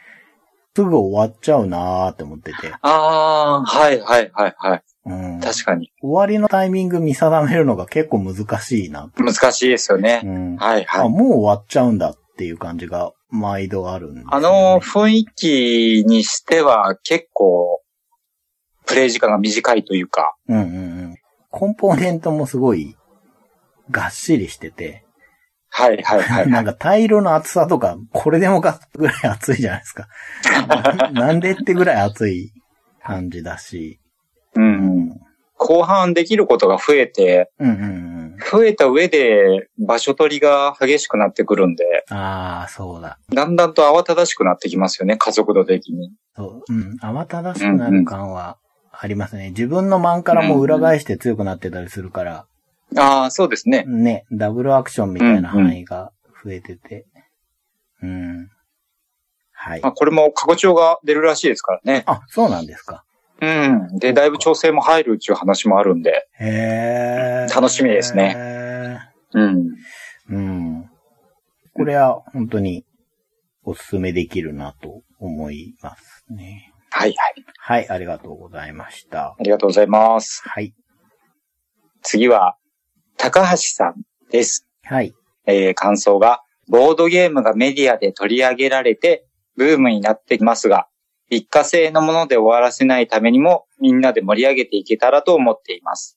[0.74, 2.72] すぐ終わっちゃうなーって思ってて。
[2.80, 4.82] ああ、はいはいはいはい。
[5.06, 5.40] うん。
[5.40, 5.90] 確かに。
[6.00, 9.10] 終わりのタイミング見定めるのが結構難しいな。
[9.16, 10.28] 難しいですよねう。
[10.28, 10.56] ん。
[10.60, 11.08] あ、はいはい。
[11.08, 17.80] もう終わっちゃうんだっていう感じが毎度あるんでね、あの雰囲気にしては結構、
[18.86, 20.34] プレイ時間が短いというか。
[20.48, 20.66] うんうんう
[21.08, 21.16] ん。
[21.50, 22.96] コンポーネントもすごい、
[23.90, 25.04] がっしりしてて、
[25.70, 26.48] はいはいはい。
[26.48, 30.08] なんかタイルの厚さとか、これでもかぐらい厚いじゃないですか。
[31.12, 32.52] なんでってぐらい厚い
[33.02, 34.00] 感じだし。
[34.56, 34.60] う。
[34.60, 35.20] うんん。
[35.56, 38.36] 後半できることが増えて、うんうんうん。
[38.50, 43.18] 増えた上で場所取りが激しくなってくるんで、ああ、そうだ。
[43.32, 46.12] だんだんと慌ただしくなってきますよね、加速度的に。
[46.34, 46.72] そう。
[46.72, 46.96] うん。
[47.02, 48.56] 慌ただしくなる感は
[48.90, 49.50] ありますね。
[49.50, 52.46] 自分のマンからも裏返して強くなってたりするから、
[52.96, 53.84] ああ、そうですね。
[53.86, 56.12] ね、ダブルアクションみたいな範囲が
[56.44, 57.06] 増えてて。
[58.02, 58.48] うん。
[59.52, 59.90] はいま。
[59.90, 62.02] あ、これも過去帳が出るらしいですからね。
[62.06, 63.04] あ、そうなんですか。
[63.40, 63.98] うん。
[63.98, 66.26] で、だいぶ調整も入るっていう話もあるんで。
[66.38, 68.98] へー楽しみですねへ
[69.34, 69.56] うん。
[69.56, 69.70] ー
[70.30, 70.90] うん。
[71.74, 72.84] これは本当に
[73.64, 76.72] おすすめできるなと思いますね。
[76.90, 77.44] はいはい。
[77.58, 79.28] はい、ありがとうございました。
[79.28, 80.42] ありがとうございます。
[80.44, 80.74] はい。
[82.02, 82.56] 次は、
[83.22, 84.66] 高橋さんです。
[84.82, 85.14] はい。
[85.46, 90.86] えー、感想が、ボードゲームがメディアで取り上げられて、ブームになっていますが、
[91.28, 96.16] 一過性のもので終わらせないためにも、みんなで盛り上げていけたらと思っています。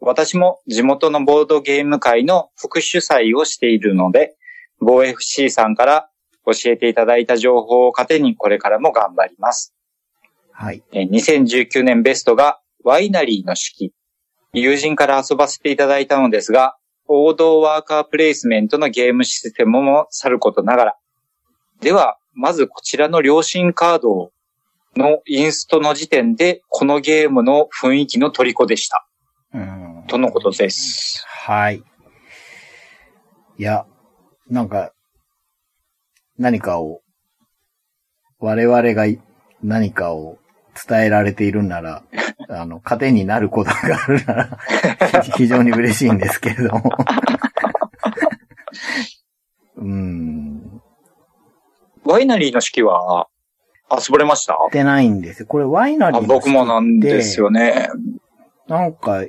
[0.00, 4.34] 私も地元のボードゲーム会の副主催をしているので、
[4.80, 6.08] 防 FC さんから
[6.46, 9.74] 教えていただいた情報を糧にこれからも頑張ります。
[10.52, 10.82] はい。
[10.92, 13.92] えー2019年ベストがワイナリーの式。
[14.52, 20.96] 友人から遊ばせていただいたのですが、王道ワーカープレイスメントのゲームシステムもさることながら。
[21.80, 24.30] では、まずこちらの良心カード
[24.96, 29.06] のインストの時点で、このゲームの雰囲気の虜でした。
[29.54, 30.04] うん。
[30.06, 31.24] とのことです。
[31.26, 31.82] はい。
[33.58, 33.86] いや、
[34.48, 34.92] なんか、
[36.38, 37.02] 何かを、
[38.38, 39.04] 我々が
[39.62, 40.38] 何かを
[40.86, 42.02] 伝えられているなら、
[42.50, 46.90] あの、糧になることがあるなら、ひ 非常に嬉しいんですけれども。
[49.76, 50.80] うーん。
[52.04, 53.28] ワイナリーの式は
[53.90, 54.52] 遊ばれました？
[54.54, 55.46] やってないんですよ。
[55.46, 57.88] これワイナリーあの僕もなんですよね。
[58.66, 59.24] なんか、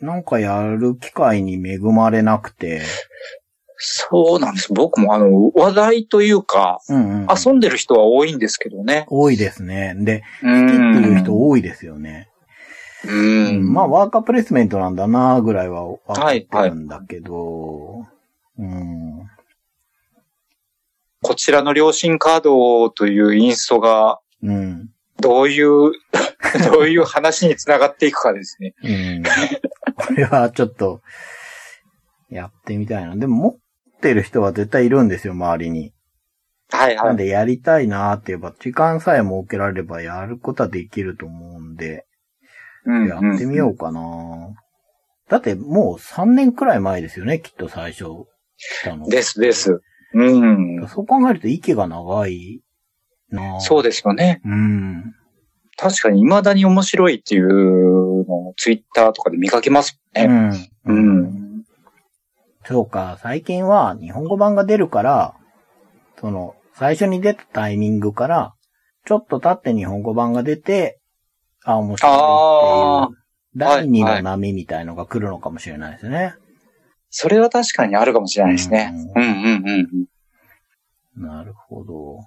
[0.00, 2.82] なんかやる機会に恵まれなくて。
[3.84, 4.72] そうなんです。
[4.72, 7.28] 僕もあの、話題というか、うんうん。
[7.28, 9.06] 遊んでる人は多いんですけどね。
[9.08, 9.96] 多いですね。
[9.98, 11.18] で、う好きっていうん。
[11.18, 12.30] 人多いですよね。
[13.04, 13.72] うん。
[13.72, 18.06] まあ、ワーカープレイスメントなんだなぐらいは分かってるんだけど、
[18.56, 19.26] うん。
[21.20, 24.90] こちらの良心カードというインストが、うん。
[25.20, 25.92] どういう、
[26.70, 28.74] どういう話につながっていくかですね。
[28.84, 29.22] うん。
[29.96, 31.00] これはちょっと、
[32.32, 33.14] やってみたいな。
[33.14, 33.56] でも持っ
[34.02, 35.92] てる人は絶対いるんですよ、周りに。
[36.70, 37.06] はいはい。
[37.06, 42.06] なんでやりたいなって言えば、時間さえ設けられればやることはできると思うんで、
[42.84, 44.00] うんやってみようかな。
[45.28, 48.04] だってもう3年くらい前ですよね、きっと最初
[48.56, 49.08] したの。
[49.08, 49.80] ですです。
[50.14, 50.88] うん。
[50.88, 52.60] そう考えると息が長い
[53.30, 54.40] なそうですよね。
[54.44, 55.14] うん。
[55.76, 60.62] 確かに未だに面白いっていうのをツイッターとかで見かけますもんね。
[60.84, 60.92] う。
[60.92, 61.41] うんん。
[62.64, 65.34] そうか、最近は日本語版が出るから、
[66.20, 68.54] その、最初に出たタイミングから、
[69.04, 71.00] ちょっと経って日本語版が出て、
[71.64, 73.22] あ、面白あいっていう、
[73.56, 76.34] 第二の波みたいのが来るのかもしれないですね。
[77.10, 78.92] それは確かにあるかもしれないですね。
[79.14, 80.08] ううんうんうん
[81.16, 81.26] うん。
[81.26, 82.20] なるほど。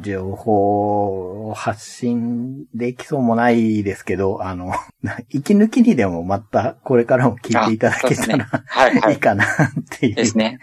[0.00, 4.72] 情報を発信できそうもないですけど、あの、
[5.30, 9.16] 息抜きにでもまたこれからも聞いていただけたら、はいはいい。
[9.16, 9.48] いかなっ
[9.90, 10.14] ていう。
[10.16, 10.58] ですね。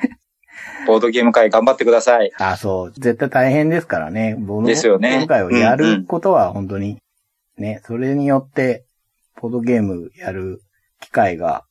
[0.85, 2.31] ボードゲーム会頑張ってください。
[2.37, 2.91] あ、そう。
[2.91, 4.35] 絶対大変ですからね。
[4.37, 6.99] ボードですよねゲーム会をやることは本当に、
[7.57, 8.85] ね、それによって、
[9.41, 10.61] ボードゲームやる
[10.99, 11.65] 機会が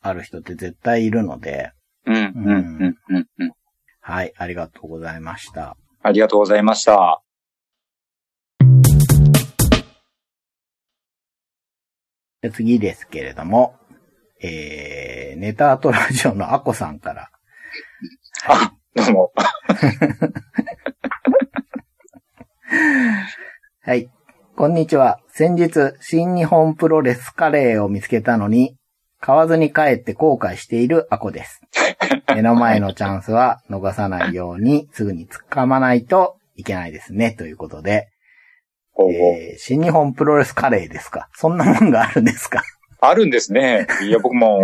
[0.00, 1.72] ある人って絶対いるので、
[2.06, 3.52] うんうんうんうんうん。
[4.00, 5.76] はい、ありがとうございました。
[6.06, 7.22] ありがとうございました。
[12.42, 13.76] で次ですけれども、
[14.42, 17.30] えー、ネタアートラジオのアコさんから、
[18.46, 19.32] あ、どうも。
[23.80, 24.10] はい。
[24.56, 25.20] こんにちは。
[25.28, 28.76] 先日、新日本プロレスカレーを見つけたのに、
[29.20, 31.62] 買わずに帰って後悔しているアコです。
[32.34, 38.08] 目の前のチャンスは逃さないようにすぐに掴まないといけないですね、ということで、
[38.92, 41.28] ほうほうえー新日本プロレスカレーですか？
[41.34, 42.62] そんなもんがあるんですか？
[43.00, 43.86] あるんですね。
[44.02, 44.62] いや、僕も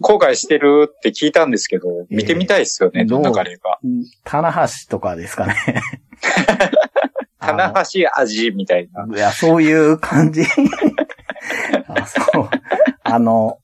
[0.00, 3.78] 後悔してるって聞いたんですけど、見てみたいですよね、えーどんなカレーか。
[4.24, 5.54] 棚橋とかですかね。
[7.40, 9.06] 棚橋味みたいな。
[9.16, 10.42] いや、そういう感じ。
[11.88, 12.50] あ、そう。
[13.04, 13.58] あの、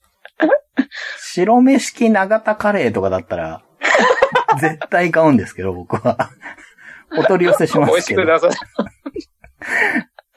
[1.35, 3.65] 白飯式長田カレーとかだったら、
[4.61, 6.31] 絶対買うんですけど、僕は。
[7.19, 8.23] お取り寄せしま美味すけど。
[8.23, 8.49] しくなさ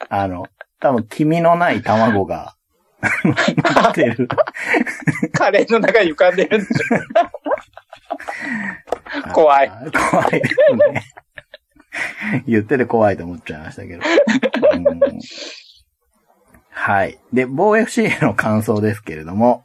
[0.08, 0.46] あの、
[0.80, 2.56] 多分、黄身のない卵が、
[3.00, 3.32] 乗
[3.90, 4.28] ってる。
[5.32, 9.32] カレーの中に浮かんでるんでしょ。
[9.32, 9.84] 怖いあ。
[10.10, 10.54] 怖いです
[10.92, 11.04] ね。
[12.46, 14.02] 言ってて怖いと思っちゃいましたけど。
[14.72, 15.00] うん
[16.70, 17.18] はい。
[17.32, 19.64] で、防 FC の感想ですけれども、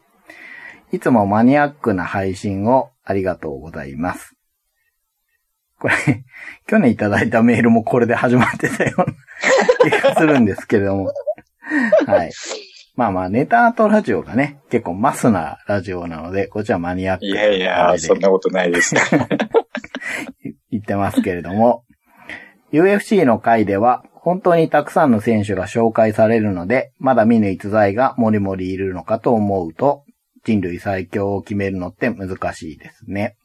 [0.93, 4.35] いつもマニアックな配信をありがとうございます。
[5.79, 5.95] これ、
[6.67, 11.11] 去年いただいたメールもこれで始まってたような 気がするんですけれども。
[12.05, 12.31] はい。
[12.95, 18.93] まあまあ、ネタとラジオがね、結構マスなラジオなので、こっちはマニアックいなやいや、そんなことないです。
[20.69, 21.85] 言ってますけれども、
[22.71, 30.03] UFC の回では本当にたくさんの選手が紹介されるので、まだ見ぬ逸材がもりもりいるのかと思うと、
[30.45, 33.35] 人類最強を決めるのって難しいですね。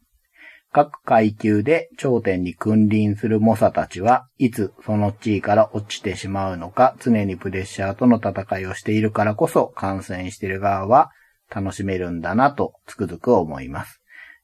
[0.71, 11.11] 各階級で頂点に君臨する猛者たちはいつその地位から落ちてしまうのか常にプレッシャーとの戦いをしているからこそ観戦している側は
[11.51, 14.03] 楽しめるんだなとつくづく思います。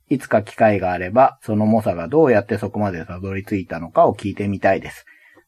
[0.08, 5.04] いつか機会があれば、その猛者がどうやってそこまでたどり着いたのかを聞いてみたいです。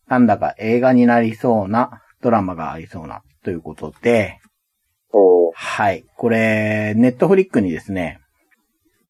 [0.09, 4.39] なんだか映画になりそうな、ドラマがありそうな、ということで、
[5.55, 6.05] はい。
[6.17, 8.21] これ、ネットフリックにですね、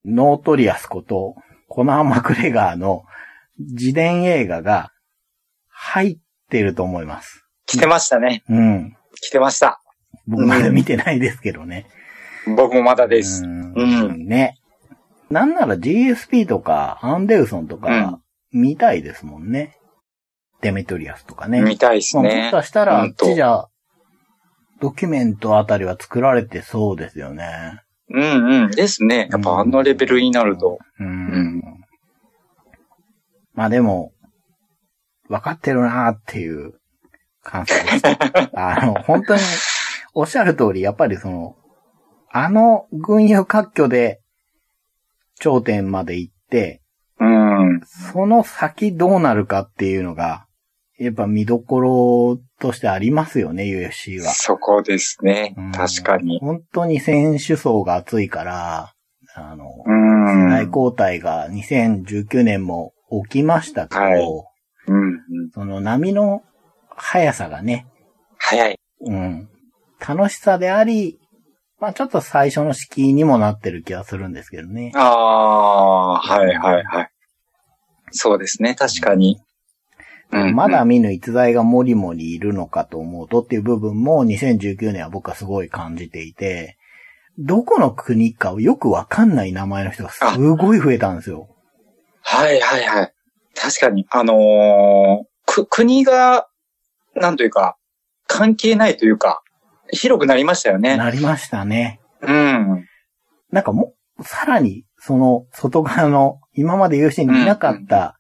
[0.05, 1.35] Notorious こと、
[1.69, 3.05] コナー・マクレガーの
[3.59, 4.93] 自伝映画が
[5.69, 6.19] 入っ
[6.51, 7.45] てると思います。
[7.67, 8.45] 来てましたね。
[8.49, 8.97] うん。
[9.21, 9.81] 来てました。
[10.27, 11.87] 僕まだ見てないですけどね。
[12.57, 13.43] 僕もまだです。
[13.45, 14.57] うんうんね。
[15.31, 18.21] なんなら GSP とか、アンデルソンとか、
[18.53, 19.77] 見たいですもんね。
[20.61, 21.61] デメトリアスとかね。
[21.61, 22.51] 見たいですまあ、もねし。
[22.51, 23.67] かしたら、あっちじゃ、
[24.81, 27.83] ドキュメントあたりは作られてそうですよね。
[28.09, 28.71] うんうん。
[28.71, 29.29] ですね。
[29.31, 30.79] やっぱあのレベルになると。
[31.01, 31.07] うん。
[31.07, 31.63] うん
[33.57, 34.13] まあでも、
[35.29, 36.75] 分かってるなーっていう
[37.43, 38.03] 感想です。
[38.55, 39.41] あの、本当に、
[40.13, 41.57] おっしゃる通り、やっぱりその、
[42.31, 44.21] あの群雄割拠で
[45.37, 46.83] 頂点まで行って、
[47.19, 47.81] うん。
[48.13, 50.47] その先どうなるかっていうのが、
[50.99, 54.33] やっぱ見どころとしてありますよね、UFC は。
[54.33, 55.73] そこですねうん。
[55.73, 56.39] 確かに。
[56.41, 58.93] 本当に選手層が厚いから、
[59.35, 60.45] あの、うん。
[60.45, 62.93] 世代交代が2019年も
[63.29, 64.23] 起きましたけど、はい
[64.89, 65.51] うんうん。
[65.53, 66.43] その波の
[66.97, 67.87] 速さがね、
[68.39, 68.79] 早い。
[69.01, 69.49] うん、
[70.07, 71.19] 楽しさであり、
[71.79, 74.93] まあちょっと最初の敷居にもなってる気がするんですけどね。
[74.95, 77.11] ああ、はいはいはい。
[78.13, 78.75] そうですね。
[78.75, 79.39] 確かに。
[80.33, 86.77] うんまだ見ぬ逸材がもりもりいるのかと思うとっていう部分も2019年は僕はすごい感じていて、
[87.39, 91.49] どこの国かをよくわかんない名前の人がすごい増えたんですよ。
[92.23, 93.13] はいはいはい。
[93.55, 96.49] 確かに、あのーく、国が、
[97.15, 97.77] なんというか、
[98.27, 99.43] 関係ないというか、
[99.91, 100.97] 広くなりましたよね。
[100.97, 102.01] なりましたね。
[102.21, 102.85] うん。
[103.53, 108.19] なんかもう、さらに、その外側の、今まで UFC にいなかった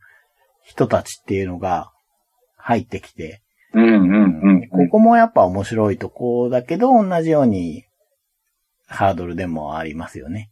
[0.62, 1.90] 人たちっていうのが
[2.66, 3.42] 入ってきて、
[3.74, 4.68] うんうんうん。
[4.68, 7.84] ここもやっぱ面白いとこだけど、同じように
[8.88, 10.50] ハードルでもありますよね。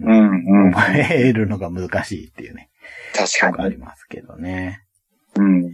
[0.00, 0.72] うんうん。
[0.72, 2.68] 覚えるのが難しいっていうね。
[3.14, 3.66] 確かに。
[3.66, 4.82] ありますけどね。
[5.36, 5.70] うん。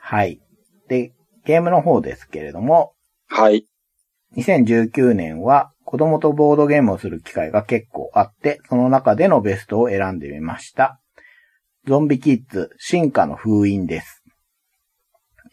[0.00, 0.40] はい。
[0.88, 1.12] で、
[1.44, 2.94] ゲームの方ですけれども、
[3.28, 3.64] はい。
[4.36, 11.00] 2019年は子供とボードゲームをする機会が結構あって、その中でのベストを選んでみました。
[11.86, 14.24] ゾンビキッズ進化の封印です。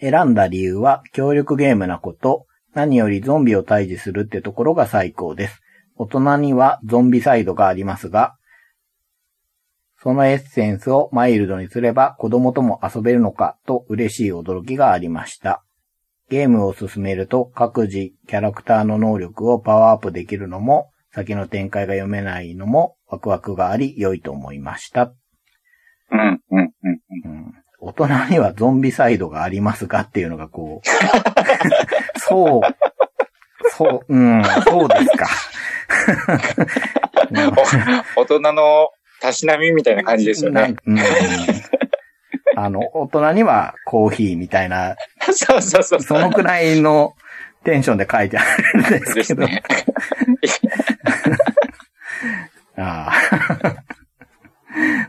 [0.03, 5.61] 選んだ理由は協力ゲームなこと、何よりゾンビを退治するってところが最高です。
[5.95, 8.35] 大人にはゾンビサイドがありますが、
[10.01, 15.63] そのエッセンスをマイルドにすれば子供とも遊べるのかと嬉しい驚きがありました。
[16.29, 25.13] ゲームを進めると各自キャラクターの能力をパワーアップできるのも、先の展開が読めないのもワクワクがあり良いと思いました。
[26.11, 26.73] うんうん
[27.23, 27.62] うん。
[27.83, 27.93] うん、大
[28.27, 30.87] 人にはゾンビサイドがありますがっていうのがこう、
[32.19, 32.61] そう、
[33.69, 35.27] そう、うん、そうですか。
[38.15, 38.89] 大人の
[39.21, 40.75] たしなみみたいな感じですよね。
[40.85, 40.99] うん
[42.55, 44.95] あの、大人にはコーヒーみたいな、
[45.31, 46.01] そうそうそう。
[46.01, 47.15] そのくらいの
[47.63, 49.47] テンションで書いてあるんですけど。
[49.47, 49.63] ね。
[52.77, 53.13] ああ。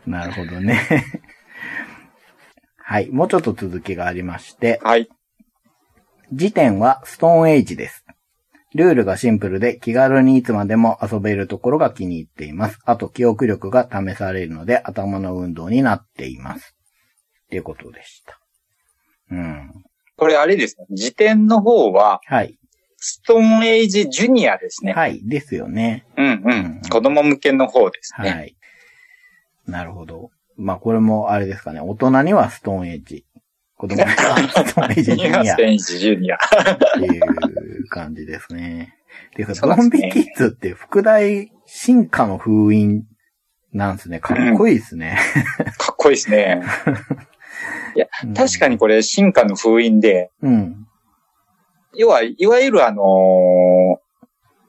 [0.06, 0.80] なるほどね。
[2.86, 3.10] はい。
[3.10, 5.08] もうちょっと続きがありまして、はい。
[6.32, 8.04] 時点はストーンエイジです。
[8.74, 12.78] ルールがシンプルで気軽にいつまでも遊べるところが気に入っています。
[12.84, 16.76] あと記憶力が試されるので頭の運動になっています。
[17.46, 18.38] っていうことでした。
[19.30, 19.84] うん。
[20.16, 20.86] これあれですね。
[20.90, 22.58] 辞典の方は、はい。
[22.98, 24.92] ストーンエイジジュニアですね。
[24.92, 25.20] はい。
[25.26, 26.04] ですよね。
[26.18, 26.80] うんううんん。
[26.90, 28.30] 子供向けの方ですね。
[28.30, 28.56] はい。
[29.66, 30.30] なるほど。
[30.56, 31.80] まあ、これもあれですかね。
[31.80, 33.24] 大人にはストーンエッジ。
[33.76, 36.38] 子供にはストーンエッジジュニアっストーンエイジジュニア。
[36.38, 37.18] てい
[37.78, 38.94] う感じですね。
[39.36, 43.04] でゾンビキッズって副題進化の封印
[43.72, 44.20] なんですね。
[44.20, 45.18] かっこいいですね。
[45.78, 46.62] かっこいいですね。
[48.36, 50.86] 確かにこれ進化の封印で、うん。
[51.96, 54.04] 要は、いわゆるあのー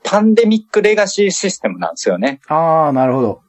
[0.08, 2.40] パンデミックレガシーシステムなんですよね。
[2.48, 3.42] ああ、なるほど。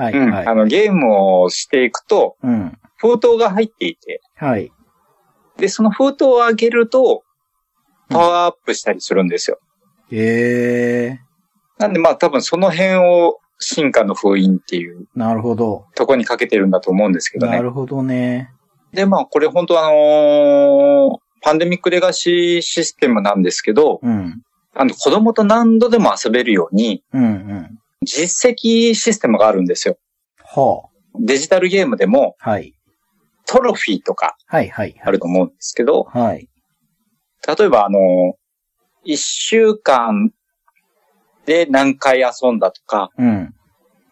[0.00, 0.32] はい、うん。
[0.32, 0.54] はいあ。
[0.54, 2.78] の、ゲームをしていくと、うん。
[2.96, 4.72] 封筒が入っていて、はい。
[5.56, 7.22] で、その封筒を開けると、
[8.08, 9.58] パワーアップしたりするんですよ。
[10.10, 11.20] ええ
[11.78, 15.86] なんでまあ多分その辺を進化の封印っていうー、なるほど。
[15.94, 17.52] とこにかけてるんだと思うんですけどね。
[17.52, 18.50] なるほどね。
[18.92, 24.42] で、まあこれ本当あのーパンデミックレガシーシステムなんですけど、うん。
[24.74, 27.79] あの子供と何度でも遊べるようにうん、うん。
[28.02, 29.98] 実績システムがあるんですよ。
[30.42, 30.88] は
[31.18, 32.50] デジタルゲームでもあ。
[32.50, 32.74] はい。
[33.46, 35.00] トロフィーとかはい、はい。
[35.02, 36.48] あると思うんですけど、はい。
[37.46, 38.40] 例えばあのー
[39.04, 40.30] 一週間
[41.46, 43.54] で何回遊んだとか、うん。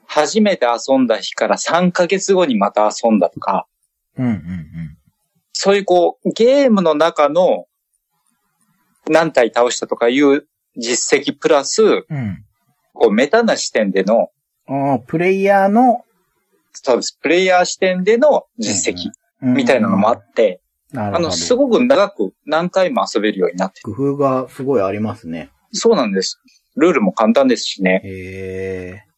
[0.07, 3.67] 初めて遊んだ日から3ヶ月後にまた遊んだとか、
[4.17, 4.97] うん、うん、
[5.53, 7.67] そういうこう、ゲームの中の
[9.07, 12.45] 何体倒したとかいう実績プラス、うん。
[12.99, 13.05] うん。
[13.05, 14.31] こう、メタな視点での、
[14.67, 16.05] ああ、プレイヤーの、
[16.73, 20.61] そうです、プレイヤー視点での実績みたいなのもあって。
[20.95, 23.95] あの、すごく長く何回も遊べるようになってる。
[23.95, 25.51] 工夫がすごいありますね。
[25.73, 26.41] そうなんです。
[26.77, 28.01] ルールも簡単ですしね。
[28.05, 29.09] へえ。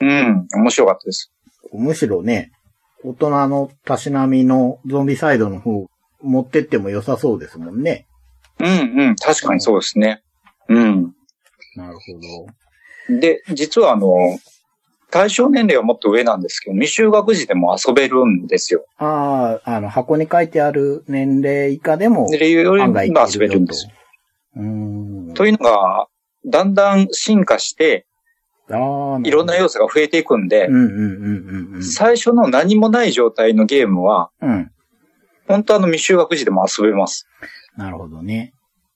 [0.00, 1.30] うん、面白かったです。
[1.72, 2.50] むしろね、
[3.04, 5.86] 大人のたしなみのゾンビサイドの方
[6.22, 8.06] 持ってっても良さそうですもんね。
[8.58, 10.22] うん、うん、確かにそうですね。
[10.68, 11.14] うん。
[11.76, 12.12] なるほ
[13.08, 14.38] で、実はあの、
[15.10, 18.84] 対象年齢はもっと上なんですけど、未就学児でも遊べるんですよ。
[18.98, 19.06] ど。
[19.06, 23.92] ああ、あの、箱に書いてある年齢以下でもで、より案外いけ遊べるんですよ。
[24.56, 25.34] うーん。
[25.34, 26.08] というのが、
[26.46, 28.06] だんだん進化して、
[28.68, 28.72] い
[29.30, 30.68] ろんな要素が増えていくんで。
[31.82, 34.70] 最初の何もない状態のゲームは、うん。
[35.46, 37.26] 本当あの未就学児でも遊べます。
[37.76, 38.52] なるほどね。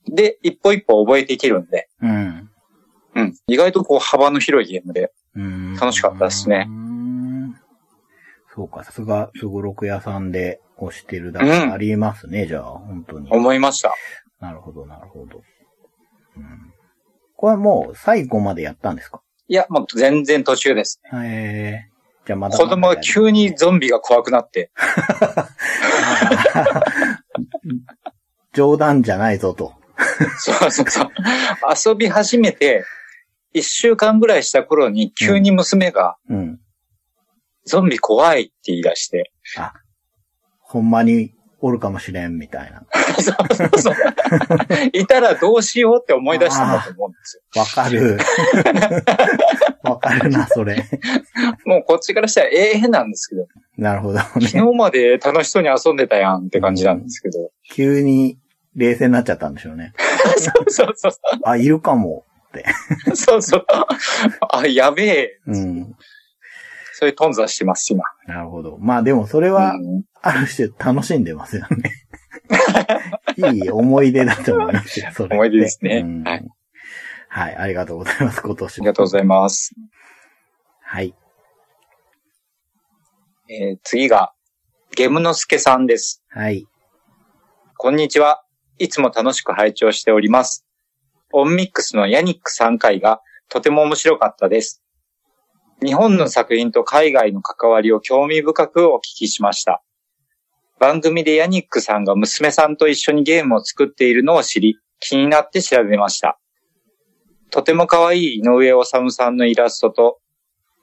[0.07, 2.48] で、一歩一歩覚えていけるんで、うん。
[3.49, 3.55] うん。
[3.55, 5.13] 意外とこう幅の広いゲームで、
[5.81, 6.69] 楽しかったですね
[8.55, 13.31] そうか、さすが、すごろく屋さんで押してるだけありますね、じゃあ、本当に。
[13.31, 13.95] 思いました。
[14.41, 15.43] なるほど、なるほど。
[16.37, 16.73] うん、
[17.37, 19.21] これもう最後までやったんですか？
[19.49, 21.01] いや、もう全然途中です。
[21.15, 21.89] ええ
[22.27, 24.71] じゃあまだ子供が急にゾンビが怖くなって、
[28.53, 29.73] 冗談じゃないぞと。
[30.39, 31.09] そうそうそう。
[31.91, 32.85] 遊び始めて、
[33.53, 36.61] 一週間ぐらいした頃に急に娘が、うん。
[37.65, 39.75] ゾンビ怖いって言い出して、あ、
[40.61, 42.83] ほんまにおるかもしれん、みたいな。
[43.21, 43.95] そうそうそう。
[44.93, 47.61] いたらどうしようって思い出したんだと思うんですよ。
[47.61, 48.19] わかる。
[49.83, 50.85] わかるな、それ。
[51.65, 53.47] もうこっちからしたらええなんですけど、
[53.77, 54.47] なるほど昨ね。
[54.49, 57.51] 日まで楽しそうに遊んでたやんって感じなんですけど。
[57.71, 58.39] 急に
[58.77, 59.93] 冷静になっちゃったんでしょうね。
[60.39, 61.13] そうそうそう
[61.45, 62.25] あ、いるかも。
[63.15, 63.67] そうそう。
[64.53, 65.41] あ、やべえ。
[65.47, 65.97] うん。
[66.93, 68.03] そういう頓挫してます、今。
[68.27, 68.77] なるほど。
[68.79, 71.93] まあでもそれは、うんある種楽しんでますよね。
[73.55, 75.37] いい思い出だと思いますよ、それ。
[75.37, 76.49] 思い出ですねうんはい。
[77.29, 78.83] はい、ありがとうございます、今年も。
[78.83, 79.73] ありがとうございます。
[80.83, 81.15] はい。
[83.49, 84.33] えー次が、
[84.97, 86.25] ゲムノスケさんです。
[86.31, 86.67] はい。
[87.77, 88.43] こんにちは。
[88.79, 90.68] いつも楽しく拝聴しております。
[91.33, 94.83] オンミックスのヤニック3回がとても面白かったです。
[95.85, 99.83] 日本の作品と海外の関わりを興味深くお聞きしました。
[100.79, 106.39] 番組でヤニックさんが娘さんと一緒にゲームを作っているのを知り、気になって調べました。
[107.51, 110.19] とても可愛い井上治さんのイラストと、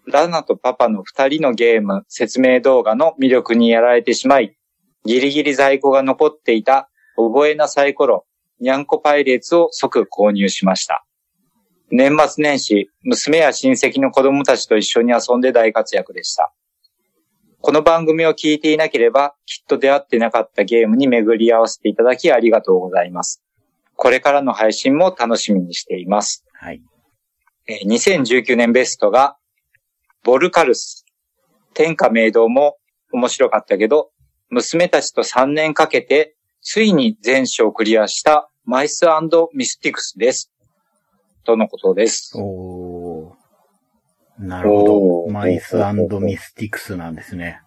[0.07, 4.55] ラナとパパの二人のゲーム説明動画の魅力にやられてしまい、
[5.05, 8.25] ギリギリ在庫が残っていた覚えなサイコロ、
[8.59, 11.05] ニャンコパイレーツを即購入しました。
[11.91, 16.53] 年末年始、娘や親戚の子供たちと一緒に遊んで大活躍でした。
[17.61, 23.41] この番組を聞いていなければ、きっと出会ってなかったゲームに巡り合わせていただきありがとうございます。
[23.95, 26.45] これからの配信も楽しみにしています。
[26.53, 26.81] はい。
[27.67, 29.37] えー2019年ベストが、
[30.23, 31.05] ボルカルス。
[31.73, 32.77] 天下明堂も
[33.11, 34.11] 面白かったけど、
[34.49, 36.35] 娘たちと3年かけて、
[36.67, 39.05] ついに全章クリアしたマイス
[39.53, 40.51] ミスティクスです。
[41.43, 42.33] とのことです。
[42.35, 44.45] おー。
[44.47, 45.31] なるほど。
[45.31, 47.61] マイスミスティクスなんですね。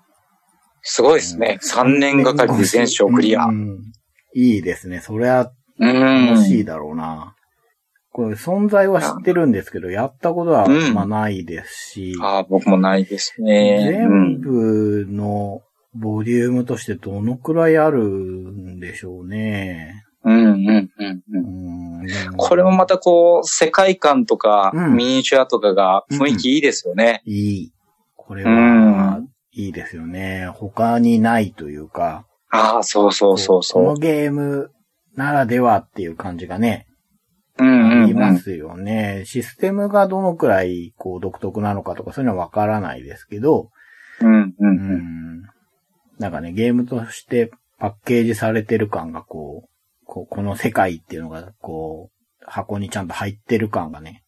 [0.82, 1.60] すごいですね。
[1.62, 3.46] 3年がかりで全章クリア。
[3.46, 3.92] ううん
[4.34, 4.98] いいですね。
[5.00, 6.26] それはーん。
[6.34, 7.36] 楽しいだろうな。
[8.10, 13.78] これ存在は知ってるんですけど、やったことはうんまあないですし、ああ、僕もないですね。
[13.92, 15.62] 全部の
[16.00, 20.04] ボリュームとしてどのくらいあるんでしょうね。
[20.24, 21.38] うん、うん、うん、う
[22.04, 27.22] んこれもまたこう、世界観とか、うんミニチュアとかが雰囲気いいですよね。
[27.24, 27.72] いい。
[28.16, 28.50] これうは
[29.20, 30.48] ん、いいですよね。
[30.54, 33.98] 他にないというか、ああ、そうそうそうそこのう。
[33.98, 34.70] ゲーム
[35.16, 36.86] ならではっていう感じがね、
[37.58, 38.18] うん、うん、ありうん。
[38.18, 39.22] ますよね。
[39.26, 43.70] システムがどのくらいこう独特なのかとかそういうのはわからないですけど、
[44.20, 45.27] うん、う、うんん。
[46.18, 49.68] なんかね、ゲームとしてパッケージされてる感がこう、
[50.04, 54.24] こうこの世界っていうのがこう、箱にちゃんと入ってる感がね、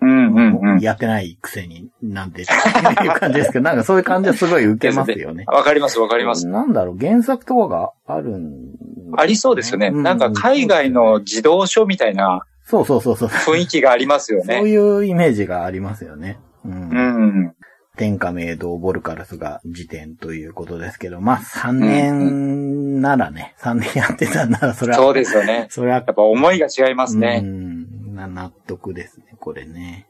[0.00, 0.80] うん、うん、うん。
[0.80, 2.52] やってないくせになんてって
[3.04, 5.44] いう感じですけど、なんかそういう感じはすごい受けますよね。
[5.46, 6.48] わかります、わかります。
[6.48, 8.74] なんだろう、原作とかがあるん
[9.16, 9.88] ありそうですよね。
[9.88, 13.28] うんなんか海外の児童書みたいなそうそうそうそう。
[13.28, 14.70] 雰囲気がありますよそうね。
[14.70, 16.38] いうイメージがありますよね。
[16.64, 16.76] うんう
[17.48, 17.54] ん。
[18.02, 25.68] 天下明堂ボルカルスが時点ということですけど、まあ3年ならね、3年やってたならそれは、そうですよね。
[25.70, 27.38] それはやっぱ思いが違いますうね。
[27.38, 30.08] ん、な納得ですね、これね。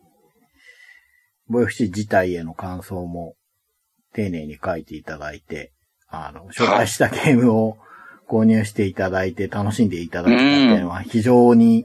[1.48, 3.34] ボイフシ自体への感想も
[4.14, 5.72] 丁寧に書いていただいて、
[6.08, 7.76] あの、紹介したゲームを
[8.26, 11.84] 購入していただいて楽しんでいただけたっていうのは非常に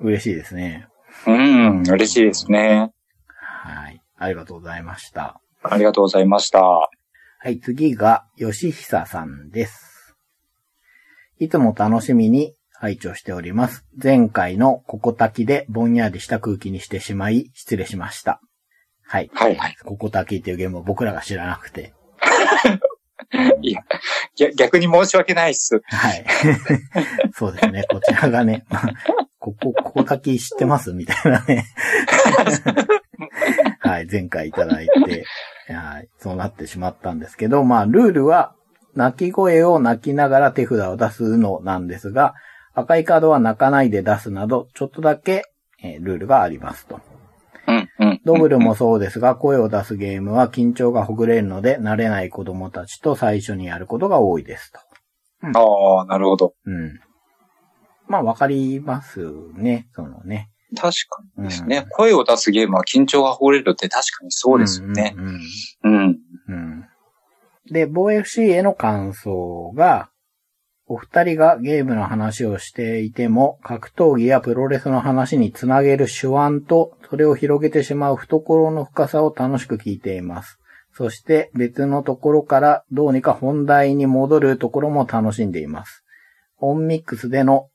[0.00, 0.88] 嬉しいですね。
[1.28, 2.90] うん、嬉しいですね。
[3.28, 4.00] はい。
[4.18, 5.40] ありがとうございました。
[5.66, 6.60] ありがとうございました。
[6.62, 6.90] は
[7.46, 10.14] い、次が、吉久さんです。
[11.38, 13.86] いつも楽しみに拝聴しております。
[14.00, 18.40] 前回のここ炊きでぼんやりした空気にしてしまい、失礼しました。
[19.06, 19.30] はい。
[19.32, 19.76] はいはい。
[19.82, 21.94] ここ炊きっていうゲームを僕らが知らなくて。
[23.62, 23.82] いや、
[24.36, 25.80] 逆逆に申し訳ないっす。
[25.86, 26.26] はい。
[27.32, 27.84] そうですね。
[27.90, 28.92] こちらがね、まあ
[29.44, 31.66] こ こ、ここ炊き知ってますみたいなね。
[33.80, 35.24] はい、前回いただいて、
[35.72, 38.54] はい、そうなってしまったんですけど、まあ、ルールは、
[38.94, 42.34] 泣き声を泣きながら手札を出すのなんですが、
[42.74, 45.42] 赤いカードは泣かないで出すなど、ちょっとだけ、
[45.82, 47.00] えールールがありますと。
[47.66, 48.20] うん、うん。
[48.24, 54.80] ドブルもそうですが、声を出すゲームは緊張がほぐれるので、慣れない子供たちと最初にやることが多いですと。
[55.42, 56.54] ああ、なるほど。
[56.64, 57.00] うん。
[58.06, 59.20] まあ、わかります
[59.54, 60.50] ね、そのね。
[60.76, 61.78] 確かにですね。
[61.78, 65.14] うん声を出すゲームは緊張がほぐれるって確かにそうですよね。
[65.16, 65.40] うんうん
[65.84, 66.18] うん。
[66.48, 66.84] うん。
[67.70, 70.10] で、防 FC への感想が、
[70.86, 80.58] お二人がゲームの話をしていても、格闘技やプロレスの話につなげる手腕と、それを広げてしまう懐の深さを楽しく聞いています。
[80.92, 86.04] そして別のところからどうにか本題に戻るところも楽しんでいます。
[86.58, 87.68] オンミックスでの、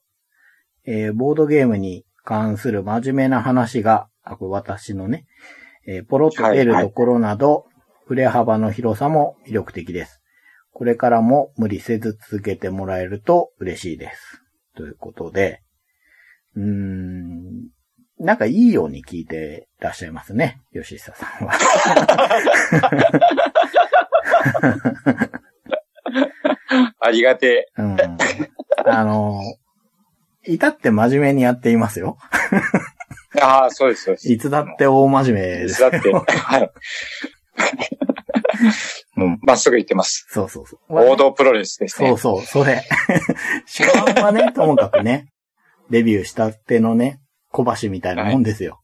[0.86, 5.26] えーボードゲームに関する真面目な話が、あ、これ私のね、
[5.88, 7.66] えーポロッと出るところなど、
[8.04, 10.22] 触れ幅の広さも魅力的です。
[10.74, 14.42] これからも無理せず続けてもらえると嬉しいです。
[14.76, 15.62] ということで、
[16.56, 17.68] うーん、
[18.18, 21.54] なんかいいように聞いてらっしゃいますね、吉久さんは。
[27.00, 27.98] ありがてうん、
[28.86, 29.42] あの、
[30.46, 32.18] 至って真面目にやっていますよ。
[33.36, 33.40] え。
[33.42, 34.32] ああ、そうです、そうです。
[34.32, 35.82] いつだって大真面目です。
[35.82, 36.72] だって、はい。
[39.18, 40.26] うんまっすぐ行ってます。
[40.30, 40.80] そうそうそう。
[40.90, 42.10] 王道プロレスですね。
[42.10, 42.84] そうそう、それ。
[43.66, 45.28] 主観はね、ともかくね、
[45.90, 47.20] デビューしたてのね、
[47.52, 48.82] 小橋みたいなもんですよ。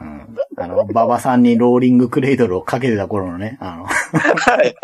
[0.00, 4.74] うん、あの、馬場さんにローリングクレイドルをかけてた頃のね、あの、はい。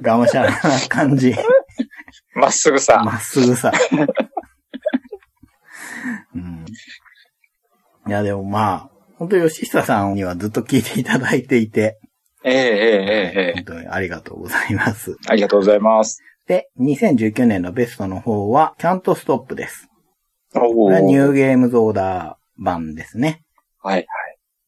[0.00, 1.34] がむしゃらな感じ、
[2.38, 3.02] まっすぐさ。
[3.04, 3.72] まっすぐさ。
[6.34, 6.64] うん、
[8.06, 11.98] いや、でもまあ、本当吉久さんにはずっと聞いていただいていて、
[12.44, 15.16] ええええええ本当にありがとうございます。
[15.26, 16.22] ありがとうございます。
[16.46, 19.88] で、2019年のベストの方は、キャントストップです。
[20.54, 23.42] おこれはニューーゲームズオーダー版ですね。
[23.82, 24.06] はい。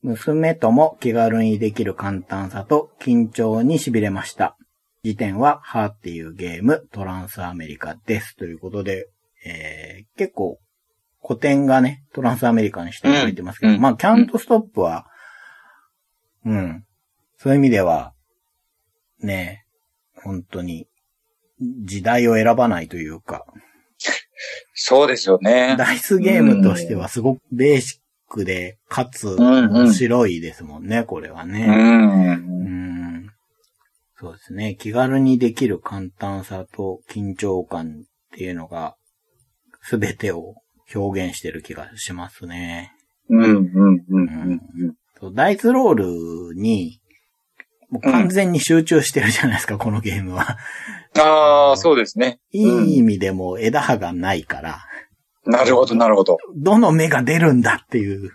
[0.03, 4.57] 娘とも気軽にできる簡単さと緊張に痺れました。
[5.03, 8.37] 時点は、ハーっていうゲーム、トランスアメリカです。
[8.37, 9.09] ということで、
[9.45, 10.59] えー、結構、
[11.23, 15.07] 古典がね、トランスアメリカにして書いてますけど、うんまあ、キャントストップは、
[16.45, 16.85] うん、
[17.39, 18.13] そういう意味では、
[19.23, 19.65] ね、
[20.23, 20.87] 本当に、
[21.61, 23.45] 時代を選ばないというか、
[24.75, 25.77] そうですよね。
[25.79, 31.47] ダイスゲームとしてはすごくベーシックで、かつ面白いですもんね、これはう。
[31.47, 31.67] ね。
[31.67, 32.80] うんん。
[34.21, 34.77] そうですね。
[34.79, 38.97] 気軽にできる簡単さと緊張感っていうのが、
[39.81, 40.57] すべてを
[40.95, 42.93] 表現してる気がしますね。
[43.31, 44.61] うん、うん、うん、
[45.23, 45.35] うん。
[45.35, 47.01] ダイスロールに、
[47.89, 50.59] もう完全に集中してるじゃないですか、このゲームは。
[51.19, 52.41] ああ、そうですね。
[52.53, 54.81] いい意味でも枝葉がないから、
[55.47, 56.37] なるほど、なるほど。
[56.55, 58.33] どの目が出るんだっていう、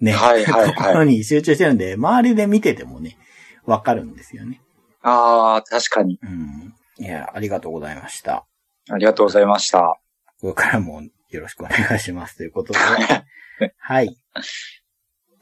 [0.00, 0.12] ね。
[0.12, 3.18] はいはいはい ところに集中してるんで、周りで見ててもね、
[3.64, 4.60] わかるんですよね。
[5.08, 6.18] ああ、確かに。
[6.20, 6.74] うん。
[6.98, 8.44] いや、ありがとうございました。
[8.90, 10.00] ありがとうございました。
[10.40, 11.00] これからも
[11.30, 12.78] よろしくお願いしますということで。
[13.78, 14.16] はい。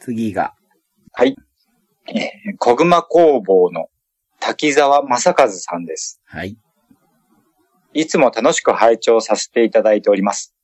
[0.01, 0.55] 次が、
[1.13, 1.35] はい。
[2.09, 3.89] えー、小熊工房の
[4.39, 6.21] 滝沢正和さんです。
[6.27, 6.59] はい。
[7.95, 10.55] いつも楽しく拝聴させていただいております。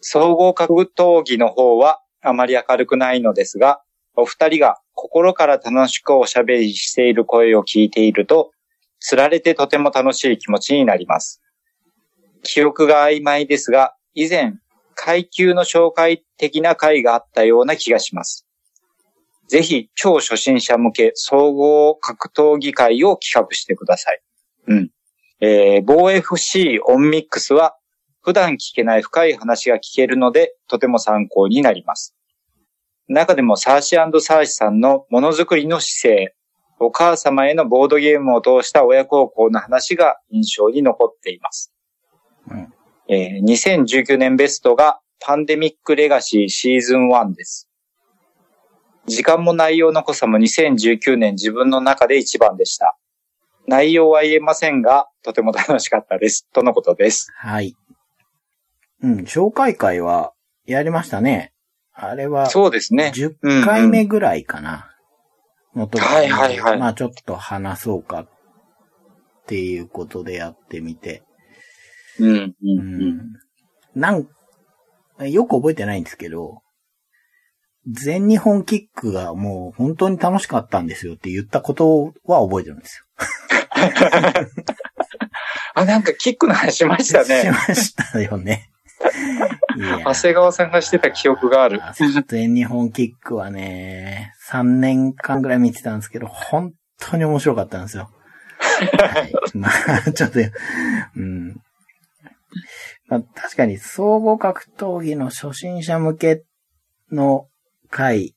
[0.00, 3.82] 総合格闘技の方はあまり明るくないのですが、
[4.14, 8.52] お二人が心から楽しくおしゃべりしている声を聞いていると、
[9.00, 11.42] つられてとても楽しい気持ちになります。
[12.42, 14.54] 記憶が曖昧ですが、以前、
[14.94, 18.46] 階級の紹介的な回があったような気がします。
[19.48, 24.22] ぜひ、超初心者向け総合格闘技会を企画してください。
[24.68, 24.90] うん。
[25.40, 27.74] えー、防 FC オンミックスは
[28.20, 32.14] 普段聞けない深い話が聞けるのでとても参考になります。
[33.08, 36.34] 中でもサーシーサーシさんのものづくりの姿勢、
[36.78, 41.72] お母様へのボードゲームを通した親孝行の話が印象に残っています。
[42.50, 42.72] うん
[43.08, 47.68] えー2019年ベストがパンデミックレガシーシーズン1です。
[49.06, 52.96] 時間も内容の濃さも2019年自分の中で一番でした。
[53.66, 56.48] 内容は言えませんが、とても楽しかったです。
[56.52, 57.30] とのことです。
[57.36, 57.76] はい。
[59.02, 60.32] うん、紹介会は
[60.66, 61.51] やりましたね。
[61.94, 63.12] あれは、そうですね。
[63.14, 64.88] 10回目ぐらいかな。
[65.74, 68.28] のとこはいはいはいまあちょっと話そうかっ
[69.46, 71.22] ていうことでやってみて。
[72.18, 73.08] うん、うん、ううん。
[73.12, 73.20] ん。
[73.94, 74.26] なん、
[75.30, 76.62] よく覚えてないんですけど、
[77.86, 83.04] 全日本キックがもう本当に楽しかったんですよって言ったことは覚えてるんです
[85.74, 87.24] あ、なんかキックの話しましたよ。
[87.24, 87.50] しね。
[87.68, 88.71] ましたよね。
[89.76, 91.80] 長谷川さんがしてた記憶がある。
[92.26, 98.10] 全日本キックはね、3年間ぐらい見てたんですけど、本当に面白かったんですよ。
[98.62, 99.68] はい、ま
[100.06, 100.38] あ、ちょっと、
[101.16, 101.56] うん。
[103.08, 106.44] まあ、確かに総合格闘技の初心者向け
[107.10, 107.48] の
[107.90, 108.34] 回、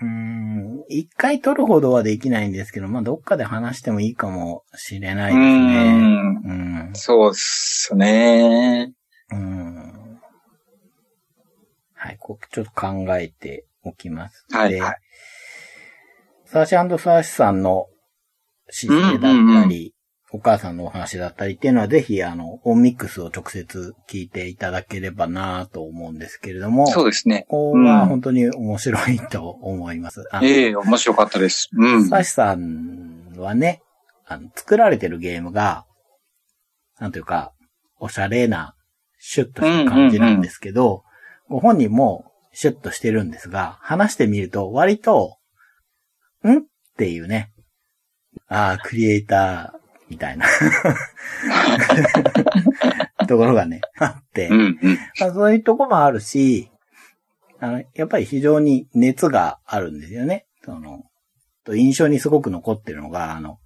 [0.00, 5.92] うん、一回取るほどはできないんですけど、まあ、どっかで話してもいいかもしれないうですね。
[5.92, 6.86] ん。
[6.88, 6.90] うん。
[6.94, 8.92] そうっすね。
[9.32, 9.95] うん。
[12.06, 14.46] はい、こうちょっと考えておきます。
[14.50, 14.96] ではいはい
[16.46, 17.86] サーシーサーシさんの
[18.70, 19.94] 姿勢だったり、
[20.32, 27.46] お母さんのお話だったりっていうのはぜひあの、オンミックスを直接聞いていただければなと思うんですけれども、そうですね。
[27.48, 30.24] ここは本当に面白いと思います。
[30.42, 31.68] ええ面白かったです。
[31.72, 32.08] うん。
[32.08, 33.82] サシさんはね、
[34.24, 35.84] あの、作られてるゲームが、
[37.00, 37.52] なんというか、
[37.98, 38.74] おしゃれな、
[39.18, 41.02] シュッとした感じなんですけど、
[41.48, 45.38] ご本人もシュッとしてるんですが、話してみると割と、
[46.44, 46.58] ん？
[46.58, 46.62] っ
[46.96, 47.52] ていうね、
[48.48, 49.76] ああ、クリエイター、
[50.08, 50.46] みたいな
[53.26, 54.98] ところがね、あって、うん、うん。
[55.20, 56.70] まあ、そういうとこもあるし、
[57.58, 60.46] あの、やっぱり非常に熱があるんですよね。
[60.64, 61.04] その、
[61.64, 63.58] と印象にすごく残ってるのが、あの、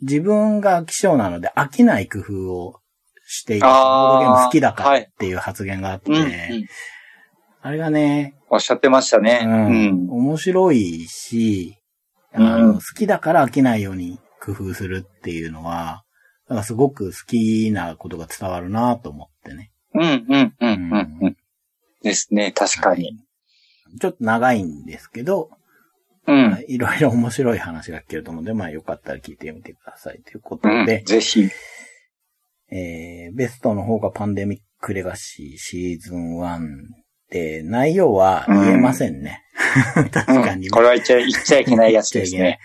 [0.00, 2.80] 自分が飽き性なので飽きない工夫を
[3.26, 3.66] している。
[3.66, 6.22] ボードゲーム好きだからっていう発言があって、うん、うん。
[7.64, 9.40] あれがね、おっしゃってましたね。
[9.44, 10.10] ううんん、。
[10.10, 11.78] 面白いし、
[12.34, 16.02] あうんの好きだから飽きないように工夫するっていうのは、
[16.48, 19.70] なんかすごく好きなことが伝わるなと思ってね。
[19.94, 21.18] うん、うん、うん、うん。
[21.22, 21.36] うん
[22.02, 22.50] ですね。
[22.50, 23.16] 確かに。
[24.00, 25.50] ちょっと長いんですけど、
[26.26, 26.64] うん。
[26.66, 31.48] いろいろ面白い話が聞けると思うので、まあよかったら聞いてみてくださいということうんで、ぜひ。
[32.72, 37.01] えー、ベストの方がパンデミックレガシーシーズン1
[37.32, 39.42] で、内容は言えませんね。
[40.12, 42.58] 確かに、うんこれは言っちゃ、言っちゃいけないやつですね。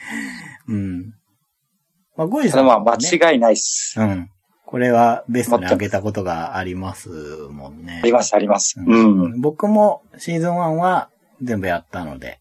[0.67, 1.13] うん。
[2.17, 3.97] まあ、ゴイさんは、ね、間違いないっす。
[3.99, 4.29] うん。
[4.65, 8.05] これはベストに上げたことがありますもんねあ。
[8.05, 8.77] ります、あります。
[8.79, 9.35] ううん。
[9.37, 11.09] ん僕もシーズン1は
[11.41, 12.39] 全部やったので、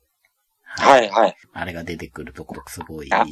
[0.65, 1.37] はい、はい。
[1.53, 3.25] あれが出てくるところすごい、あ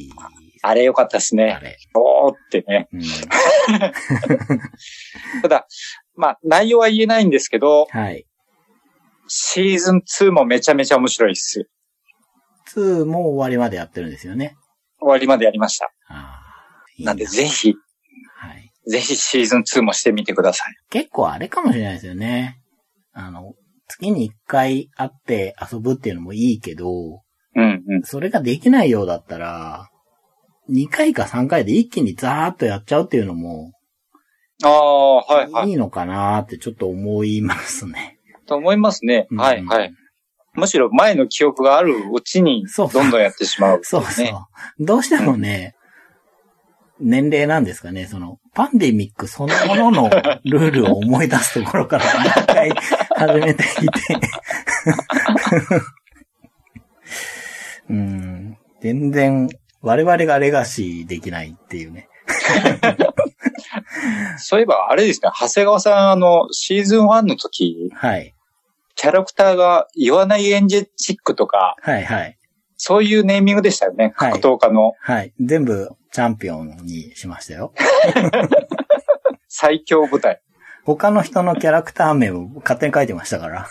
[0.61, 1.59] あれ良かったですあね。
[1.61, 1.77] れ。
[1.93, 2.87] おーってね。
[2.93, 3.01] うん。
[5.41, 5.67] ただ、
[6.15, 8.25] まあ、内容は言えないんですけど、はい。
[9.27, 11.67] シーズン2もめちゃめちゃ面白いっす。
[12.75, 14.55] 2も終わりまでやってるんですよね。
[14.99, 15.91] 終わりまでやりました。
[16.97, 17.73] いいなんで、ぜひ、
[18.37, 18.71] はい。
[18.89, 20.75] ぜひシーズン2もしてみてください。
[20.89, 22.61] 結構あれかもしれないですよね。
[23.13, 23.53] あの、
[23.87, 27.21] 月に1回会って遊ぶっていうのもいいけど、
[27.55, 28.03] うん、うん。
[28.03, 29.89] それができないようだったら、
[30.69, 33.71] 2回か3回で一気にザーッとやっちゃうっていうのも、
[34.63, 35.69] ああ、はい、はい。
[35.69, 38.14] いいのかなーってちょっと思いますね。
[38.45, 39.27] と思いますね。
[39.31, 39.93] うんはい、はい。
[40.53, 44.33] むしろ前の記憶があるうちに、そうどんどんやってしまう、そうそうね。。
[44.79, 45.75] どうしてもね、
[46.99, 50.09] 年齢なんですかね、その、パンデミックそのものの
[50.45, 52.71] ルールを思い出すところからもう一回
[53.15, 53.73] 始めていて。
[57.89, 59.49] うん、全然、
[59.81, 62.07] 我々がレガシーできないっていうね。
[64.37, 68.33] そういえば、あれですね、長谷川さん、あの、シーズン1の時、はい。
[68.95, 72.37] キャラクターが言わないエンジェチックとか、はいはい。
[72.77, 74.13] そういうネーミングでしたよね。
[74.15, 75.33] はい格闘家のはい。
[75.39, 77.73] 全部チャンピオンにしましたよ。
[79.47, 80.41] 最強部隊。
[80.85, 83.67] 他の人のキャラクター名を勝手に書いてましたから。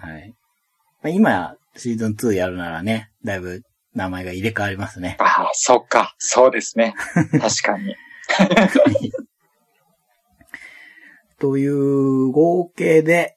[0.00, 0.34] はい。
[1.02, 3.62] まあ今、シーズン2やるならね、だいぶ
[3.94, 5.16] 名前が入れ替わりますね。
[5.18, 6.14] ああ、そっか。
[6.18, 6.94] そうですね。
[7.14, 7.96] 確かに。
[11.38, 13.36] という合計で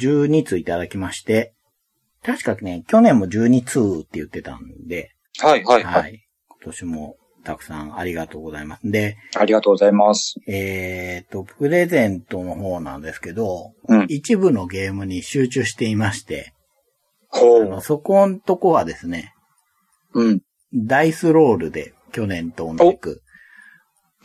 [0.00, 1.54] 12通いただきまして、
[2.22, 6.02] 確かね、去年も12通って言ってたんで、はい、はい、はい。
[6.02, 6.28] はい。
[6.48, 8.90] 今年もたくさんありがとうございます。
[8.90, 10.34] で、ありがとうございます。
[10.46, 14.06] えっ、と、プレゼントの方なんですけど、うん。
[14.08, 16.52] 一部のゲームに集中していまして、
[17.28, 19.32] ほあの、そこんとこはですね、
[20.12, 20.24] う。
[20.24, 20.40] うん。
[20.74, 23.22] ダイスロールで去年と同じく、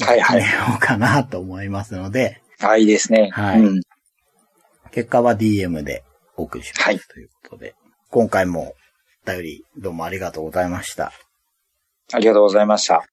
[0.03, 0.51] はい、はい決。
[0.51, 3.29] めようかなと思いますので、あ、いいですね。
[3.31, 3.81] はいうん。
[4.91, 6.03] 結果は DM で
[6.37, 6.83] お送りします。
[6.83, 7.75] はいということで、
[8.09, 8.75] 今回も
[9.25, 11.11] お便りどうもありがとうございました。
[12.11, 13.12] ありがとうございました。